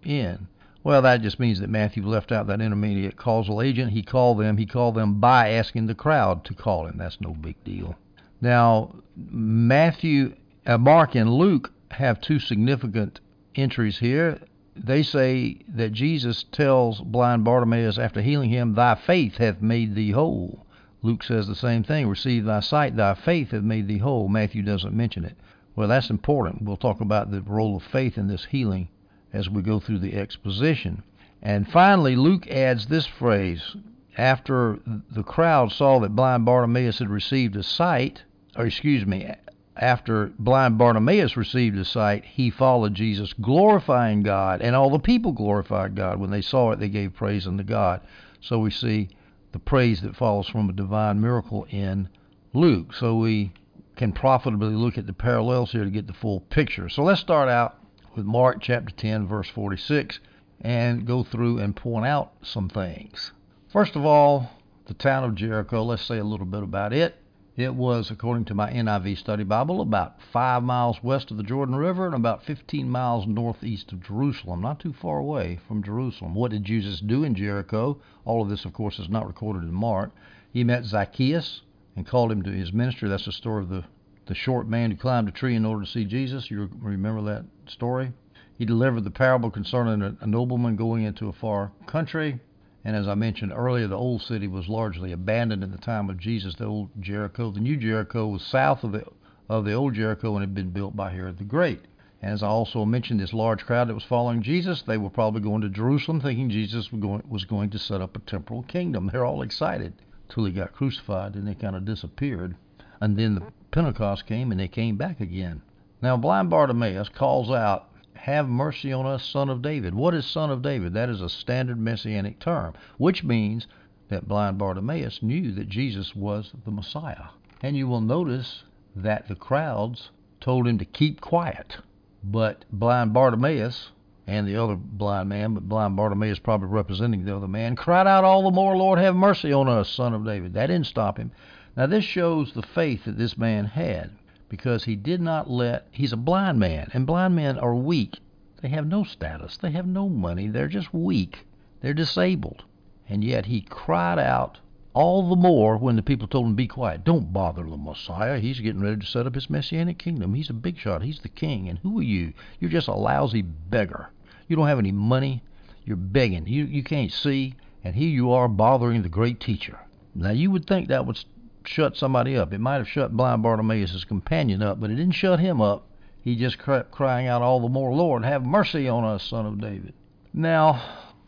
in. 0.04 0.48
Well, 0.84 1.02
that 1.04 1.22
just 1.22 1.40
means 1.40 1.60
that 1.60 1.70
Matthew 1.70 2.06
left 2.06 2.32
out 2.32 2.48
that 2.48 2.60
intermediate 2.60 3.16
causal 3.16 3.62
agent. 3.62 3.92
He 3.92 4.04
called 4.04 4.40
them. 4.40 4.58
He 4.58 4.66
called 4.66 4.96
them 4.96 5.20
by 5.20 5.50
asking 5.50 5.88
the 5.88 5.96
crowd 5.96 6.44
to 6.46 6.54
call 6.54 6.88
him. 6.88 6.98
That's 6.98 7.22
no 7.22 7.32
big 7.32 7.64
deal. 7.64 7.96
Now, 8.42 8.96
Matthew, 9.16 10.34
uh, 10.66 10.78
Mark, 10.78 11.16
and 11.16 11.32
Luke 11.32 11.72
have 11.92 12.20
two 12.20 12.40
significant 12.40 13.20
entries 13.56 14.00
here. 14.00 14.40
They 14.76 15.04
say 15.04 15.58
that 15.68 15.94
Jesus 15.94 16.44
tells 16.52 17.02
blind 17.02 17.44
Bartimaeus 17.44 17.98
after 17.98 18.22
healing 18.22 18.50
him, 18.50 18.74
"Thy 18.74 18.96
faith 18.96 19.38
hath 19.38 19.62
made 19.62 19.94
thee 19.96 20.12
whole." 20.12 20.66
Luke 21.04 21.24
says 21.24 21.48
the 21.48 21.56
same 21.56 21.84
thing. 21.84 22.08
Receive 22.08 22.46
thy 22.46 22.62
sight. 22.62 22.96
Thy 22.96 23.14
faith 23.14 23.52
hath 23.52 23.64
made 23.64 23.88
thee 23.88 23.98
whole. 23.98 24.28
Matthew 24.28 24.64
doesn't 24.64 24.96
mention 24.96 25.26
it. 25.26 25.36
Well, 25.76 25.88
that's 25.88 26.10
important. 26.10 26.62
We'll 26.64 26.78
talk 26.78 27.02
about 27.02 27.32
the 27.32 27.42
role 27.42 27.76
of 27.76 27.84
faith 27.84 28.18
in 28.18 28.28
this 28.28 28.46
healing 28.46 28.88
as 29.34 29.50
we 29.50 29.62
go 29.62 29.80
through 29.80 30.00
the 30.00 30.16
exposition. 30.16 31.04
And 31.42 31.68
finally, 31.68 32.16
Luke 32.16 32.48
adds 32.48 32.86
this 32.86 33.06
phrase 33.06 33.76
after 34.18 34.80
the 35.10 35.24
crowd 35.24 35.72
saw 35.72 36.00
that 36.00 36.16
blind 36.16 36.46
Bartimaeus 36.46 37.00
had 37.00 37.10
received 37.10 37.56
a 37.56 37.64
sight, 37.64 38.24
or 38.56 38.66
excuse 38.66 39.06
me, 39.06 39.34
after 39.78 40.28
blind 40.38 40.78
Bartimaeus 40.78 41.38
received 41.38 41.78
a 41.78 41.86
sight, 41.86 42.26
he 42.26 42.50
followed 42.50 42.94
Jesus, 42.94 43.34
glorifying 43.34 44.22
God, 44.22 44.62
and 44.62 44.76
all 44.76 44.90
the 44.90 45.00
people 45.00 45.32
glorified 45.32 45.96
God. 45.96 46.20
When 46.20 46.30
they 46.30 46.42
saw 46.42 46.72
it, 46.72 46.80
they 46.80 46.90
gave 46.90 47.14
praise 47.14 47.48
unto 47.48 47.64
God. 47.64 48.02
So 48.42 48.60
we 48.60 48.70
see 48.72 49.10
the 49.54 49.60
praise 49.60 50.02
that 50.02 50.16
follows 50.16 50.48
from 50.50 50.70
a 50.70 50.74
divine 50.74 51.22
miracle 51.22 51.66
in 51.70 52.10
Luke. 52.54 52.94
So 52.94 53.16
we 53.18 53.54
can 53.96 54.12
profitably 54.12 54.74
look 54.74 54.98
at 54.98 55.08
the 55.08 55.14
parallels 55.14 55.72
here 55.72 55.84
to 55.84 55.90
get 55.90 56.08
the 56.08 56.14
full 56.14 56.42
picture. 56.42 56.90
So 56.90 57.04
let's 57.04 57.22
start 57.22 57.50
out 57.50 57.78
with 58.16 58.26
Mark 58.26 58.58
chapter 58.62 58.94
10, 58.94 59.28
verse 59.28 59.48
46, 59.50 60.20
and 60.62 61.06
go 61.06 61.24
through 61.24 61.60
and 61.60 61.76
point 61.76 62.06
out 62.06 62.34
some 62.42 62.68
things. 62.68 63.32
First 63.72 63.96
of 63.96 64.06
all, 64.06 64.52
the 64.88 64.94
town 64.94 65.24
of 65.24 65.36
Jericho, 65.36 65.84
let's 65.84 66.04
say 66.04 66.18
a 66.18 66.24
little 66.24 66.46
bit 66.46 66.64
about 66.64 66.92
it. 66.94 67.16
It 67.58 67.76
was, 67.76 68.10
according 68.10 68.46
to 68.46 68.54
my 68.54 68.72
NIV 68.72 69.18
study 69.18 69.44
Bible, 69.44 69.82
about 69.82 70.22
five 70.22 70.64
miles 70.64 71.04
west 71.04 71.32
of 71.32 71.38
the 71.38 71.44
Jordan 71.44 71.76
River 71.76 72.06
and 72.06 72.16
about 72.16 72.44
15 72.44 72.90
miles 72.90 73.28
northeast 73.28 73.92
of 73.92 74.02
Jerusalem, 74.02 74.62
not 74.62 74.80
too 74.80 74.94
far 74.94 75.20
away 75.20 75.60
from 75.68 75.84
Jerusalem. 75.84 76.34
What 76.34 76.52
did 76.52 76.64
Jesus 76.64 77.02
do 77.02 77.24
in 77.24 77.36
Jericho? 77.36 78.00
All 78.24 78.42
of 78.42 78.50
this, 78.50 78.64
of 78.64 78.74
course, 78.74 79.00
is 79.00 79.10
not 79.10 79.28
recorded 79.28 79.64
in 79.64 79.74
Mark. 79.74 80.12
He 80.52 80.64
met 80.64 80.86
Zacchaeus 80.86 81.62
and 81.96 82.08
called 82.08 82.32
him 82.32 82.42
to 82.44 82.52
his 82.52 82.72
ministry. 82.72 83.10
That's 83.10 83.26
the 83.26 83.32
story 83.32 83.64
of 83.64 83.70
the 83.70 83.84
the 84.28 84.36
short 84.36 84.66
man 84.66 84.92
who 84.92 84.96
climbed 84.96 85.28
a 85.28 85.32
tree 85.32 85.56
in 85.56 85.66
order 85.66 85.84
to 85.84 85.92
see 85.92 86.06
Jesus. 86.06 86.50
You 86.50 86.70
remember 86.80 87.22
that 87.24 87.44
story? 87.68 88.14
He 88.58 88.64
delivered 88.64 89.04
the 89.04 89.12
parable 89.12 89.52
concerning 89.52 90.18
a, 90.22 90.26
nobleman 90.26 90.78
going 90.78 91.04
into 91.04 91.28
a 91.28 91.34
far 91.34 91.74
country. 91.86 92.40
And 92.84 92.96
as 92.96 93.08
I 93.08 93.16
mentioned 93.16 93.54
earlier, 93.56 93.88
the 93.88 93.98
old 93.98 94.22
city 94.22 94.48
was 94.48 94.68
largely 94.68 95.12
abandoned 95.12 95.64
in 95.64 95.72
the 95.72 95.78
time 95.78 96.10
of 96.10 96.18
Jesus, 96.18 96.56
the 96.56 96.66
old 96.66 96.90
Jericho. 97.00 97.52
The 97.52 97.60
new 97.60 97.78
Jericho 97.78 98.28
was 98.28 98.42
south 98.42 98.84
of 98.84 98.92
the 98.94 99.06
of 99.50 99.66
the 99.66 99.74
old 99.74 99.94
Jericho 99.94 100.36
and 100.36 100.42
had 100.42 100.56
been 100.56 100.70
built 100.70 100.96
by 100.96 101.12
Herod 101.12 101.38
the 101.38 101.44
Great. 101.44 101.82
And 102.22 102.32
as 102.32 102.42
I 102.42 102.48
also 102.48 102.86
mentioned, 102.86 103.20
this 103.20 103.34
large 103.34 103.66
crowd 103.66 103.90
that 103.90 103.94
was 103.94 104.04
following 104.04 104.42
Jesus, 104.42 104.82
they 104.84 104.98
were 104.98 105.10
probably 105.10 105.42
going 105.42 105.62
to 105.62 105.70
Jerusalem 105.70 106.22
thinking 106.22 106.50
Jesus 106.50 106.92
was 106.92 107.02
going, 107.02 107.24
was 107.28 107.44
going 107.44 107.70
to 107.72 107.80
set 107.80 108.00
up 108.00 108.16
a 108.16 108.20
temporal 108.20 108.64
kingdom. 108.64 109.10
They're 109.12 109.26
all 109.26 109.42
excited 109.42 109.94
till 110.30 110.46
he 110.46 110.52
got 110.52 110.72
crucified 110.72 111.36
and 111.36 111.48
they 111.48 111.56
kind 111.56 111.76
of 111.76 111.84
disappeared. 111.84 112.56
And 113.02 113.18
then 113.18 113.36
the 113.36 113.48
Pentecost 113.72 114.26
came 114.26 114.52
and 114.52 114.60
they 114.60 114.68
came 114.68 114.96
back 114.96 115.20
again. 115.20 115.62
Now, 116.02 116.16
blind 116.16 116.50
Bartimaeus 116.50 117.10
calls 117.10 117.52
out, 117.52 117.90
Have 118.26 118.48
mercy 118.48 118.94
on 118.94 119.08
us, 119.08 119.26
son 119.26 119.50
of 119.50 119.64
David. 119.64 119.96
What 119.96 120.14
is 120.14 120.28
son 120.28 120.52
of 120.52 120.62
David? 120.62 120.94
That 120.94 121.10
is 121.10 121.22
a 121.22 121.28
standard 121.28 121.80
messianic 121.80 122.38
term, 122.38 122.76
which 123.00 123.24
means 123.24 123.66
that 124.10 124.28
blind 124.28 124.60
Bartimaeus 124.60 125.24
knew 125.24 125.52
that 125.54 125.68
Jesus 125.68 126.16
was 126.16 126.52
the 126.64 126.70
Messiah. 126.70 127.30
And 127.64 127.76
you 127.76 127.88
will 127.88 128.00
notice 128.00 128.64
that 128.96 129.28
the 129.28 129.34
crowds 129.34 130.12
told 130.40 130.68
him 130.68 130.78
to 130.78 130.86
keep 130.86 131.20
quiet. 131.20 131.78
But 132.24 132.64
blind 132.72 133.12
Bartimaeus 133.12 133.90
and 134.28 134.48
the 134.48 134.56
other 134.56 134.76
blind 134.76 135.30
man, 135.30 135.56
but 135.56 135.68
blind 135.68 135.96
Bartimaeus 135.96 136.38
probably 136.38 136.68
representing 136.68 137.26
the 137.26 137.36
other 137.36 137.48
man, 137.48 137.76
cried 137.76 138.06
out 138.06 138.24
all 138.24 138.44
the 138.44 138.52
more, 138.52 138.78
Lord, 138.78 139.00
have 139.00 139.16
mercy 139.16 139.52
on 139.52 139.68
us, 139.68 139.90
son 139.90 140.14
of 140.14 140.26
David. 140.26 140.54
That 140.54 140.68
didn't 140.68 140.86
stop 140.86 141.18
him. 141.18 141.32
Now, 141.76 141.88
this 141.88 142.04
shows 142.04 142.54
the 142.54 142.62
faith 142.62 143.06
that 143.06 143.18
this 143.18 143.36
man 143.36 143.66
had 143.66 144.12
because 144.52 144.84
he 144.84 144.98
did 144.98 145.22
not 145.22 145.50
let, 145.50 145.88
he's 145.92 146.12
a 146.12 146.18
blind 146.18 146.60
man, 146.60 146.90
and 146.94 147.08
blind 147.08 147.34
men 147.34 147.58
are 147.58 147.74
weak. 147.74 148.20
They 148.62 148.68
have 148.68 148.86
no 148.86 149.06
status, 149.06 149.56
they 149.56 149.72
have 149.72 149.88
no 149.88 150.10
money, 150.10 150.50
they're 150.50 150.68
just 150.68 150.94
weak, 150.94 151.48
they're 151.80 151.94
disabled. 151.94 152.66
And 153.08 153.24
yet 153.24 153.46
he 153.46 153.62
cried 153.62 154.20
out 154.20 154.60
all 154.94 155.30
the 155.30 155.38
more 155.38 155.78
when 155.78 155.96
the 155.96 156.04
people 156.04 156.28
told 156.28 156.48
him, 156.48 156.56
Be 156.56 156.68
quiet, 156.68 157.06
don't 157.06 157.32
bother 157.32 157.64
the 157.64 157.78
Messiah. 157.78 158.40
He's 158.40 158.60
getting 158.60 158.82
ready 158.82 158.98
to 158.98 159.06
set 159.06 159.26
up 159.26 159.36
his 159.36 159.50
messianic 159.50 159.98
kingdom. 159.98 160.34
He's 160.34 160.50
a 160.50 160.54
big 160.54 160.78
shot, 160.78 161.02
he's 161.02 161.22
the 161.22 161.30
king. 161.30 161.70
And 161.70 161.80
who 161.80 162.00
are 162.00 162.04
you? 162.04 162.34
You're 162.60 162.72
just 162.72 162.90
a 162.90 162.94
lousy 162.94 163.42
beggar. 163.42 164.10
You 164.50 164.58
don't 164.58 164.68
have 164.68 164.80
any 164.80 164.92
money, 164.92 165.44
you're 165.86 165.96
begging, 165.96 166.46
you, 166.46 166.66
you 166.66 166.84
can't 166.84 167.14
see, 167.14 167.56
and 167.86 167.96
here 167.96 168.10
you 168.10 168.34
are 168.34 168.50
bothering 168.50 169.02
the 169.02 169.08
great 169.08 169.40
teacher. 169.40 169.80
Now, 170.14 170.32
you 170.32 170.52
would 170.52 170.68
think 170.68 170.90
that 170.90 171.06
would 171.06 171.24
shut 171.68 171.96
somebody 171.96 172.36
up. 172.36 172.54
It 172.54 172.60
might 172.60 172.76
have 172.76 172.88
shut 172.88 173.16
blind 173.16 173.44
Bartimaeus' 173.44 174.04
companion 174.04 174.62
up, 174.62 174.80
but 174.80 174.90
it 174.90 174.96
didn't 174.96 175.16
shut 175.16 175.40
him 175.40 175.62
up. 175.62 175.88
He 176.24 176.36
just 176.36 176.60
kept 176.60 176.92
crying 176.92 177.28
out 177.28 177.42
all 177.42 177.60
the 177.60 177.70
more, 177.70 177.94
Lord, 177.94 178.24
have 178.24 178.46
mercy 178.46 178.88
on 178.88 179.04
us, 179.04 179.24
son 179.24 179.46
of 179.46 179.60
David. 179.60 179.94
Now, 180.34 180.82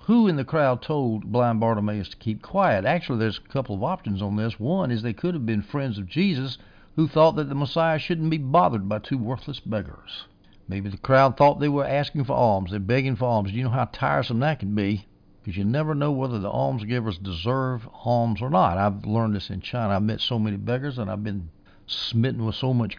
who 0.06 0.28
in 0.28 0.36
the 0.36 0.44
crowd 0.44 0.82
told 0.82 1.32
blind 1.32 1.60
Bartimaeus 1.60 2.10
to 2.10 2.18
keep 2.18 2.42
quiet? 2.42 2.86
Actually, 2.86 3.20
there's 3.20 3.40
a 3.40 3.52
couple 3.52 3.76
of 3.76 3.84
options 3.84 4.22
on 4.22 4.36
this. 4.36 4.60
One 4.60 4.92
is 4.92 5.02
they 5.02 5.14
could 5.14 5.34
have 5.34 5.46
been 5.46 5.62
friends 5.62 5.98
of 5.98 6.08
Jesus 6.08 6.58
who 6.96 7.08
thought 7.08 7.36
that 7.38 7.50
the 7.50 7.56
Messiah 7.56 7.98
shouldn't 7.98 8.30
be 8.30 8.38
bothered 8.38 8.88
by 8.88 9.00
two 9.00 9.18
worthless 9.18 9.60
beggars. 9.60 10.26
Maybe 10.68 10.90
the 10.90 10.98
crowd 10.98 11.38
thought 11.38 11.60
they 11.60 11.70
were 11.70 11.86
asking 11.86 12.26
for 12.26 12.34
alms. 12.34 12.72
They're 12.72 12.80
begging 12.80 13.16
for 13.16 13.26
alms. 13.26 13.52
You 13.52 13.64
know 13.64 13.70
how 13.70 13.86
tiresome 13.86 14.40
that 14.42 14.60
can 14.60 14.76
be? 14.76 15.08
Because 15.44 15.58
you 15.58 15.66
never 15.66 15.94
know 15.94 16.12
whether 16.12 16.40
the 16.40 16.50
almsgivers 16.50 17.18
deserve 17.18 17.88
alms 18.06 18.42
or 18.42 18.50
not. 18.50 18.78
I've 18.78 19.06
learned 19.06 19.36
this 19.36 19.50
in 19.50 19.60
China. 19.60 19.94
I've 19.94 20.04
met 20.04 20.22
so 20.22 20.40
many 20.40 20.56
beggars, 20.56 20.98
and 20.98 21.12
I've 21.12 21.24
been 21.24 21.50
smitten 21.86 22.46
with 22.46 22.56
so 22.56 22.74
much 22.74 22.96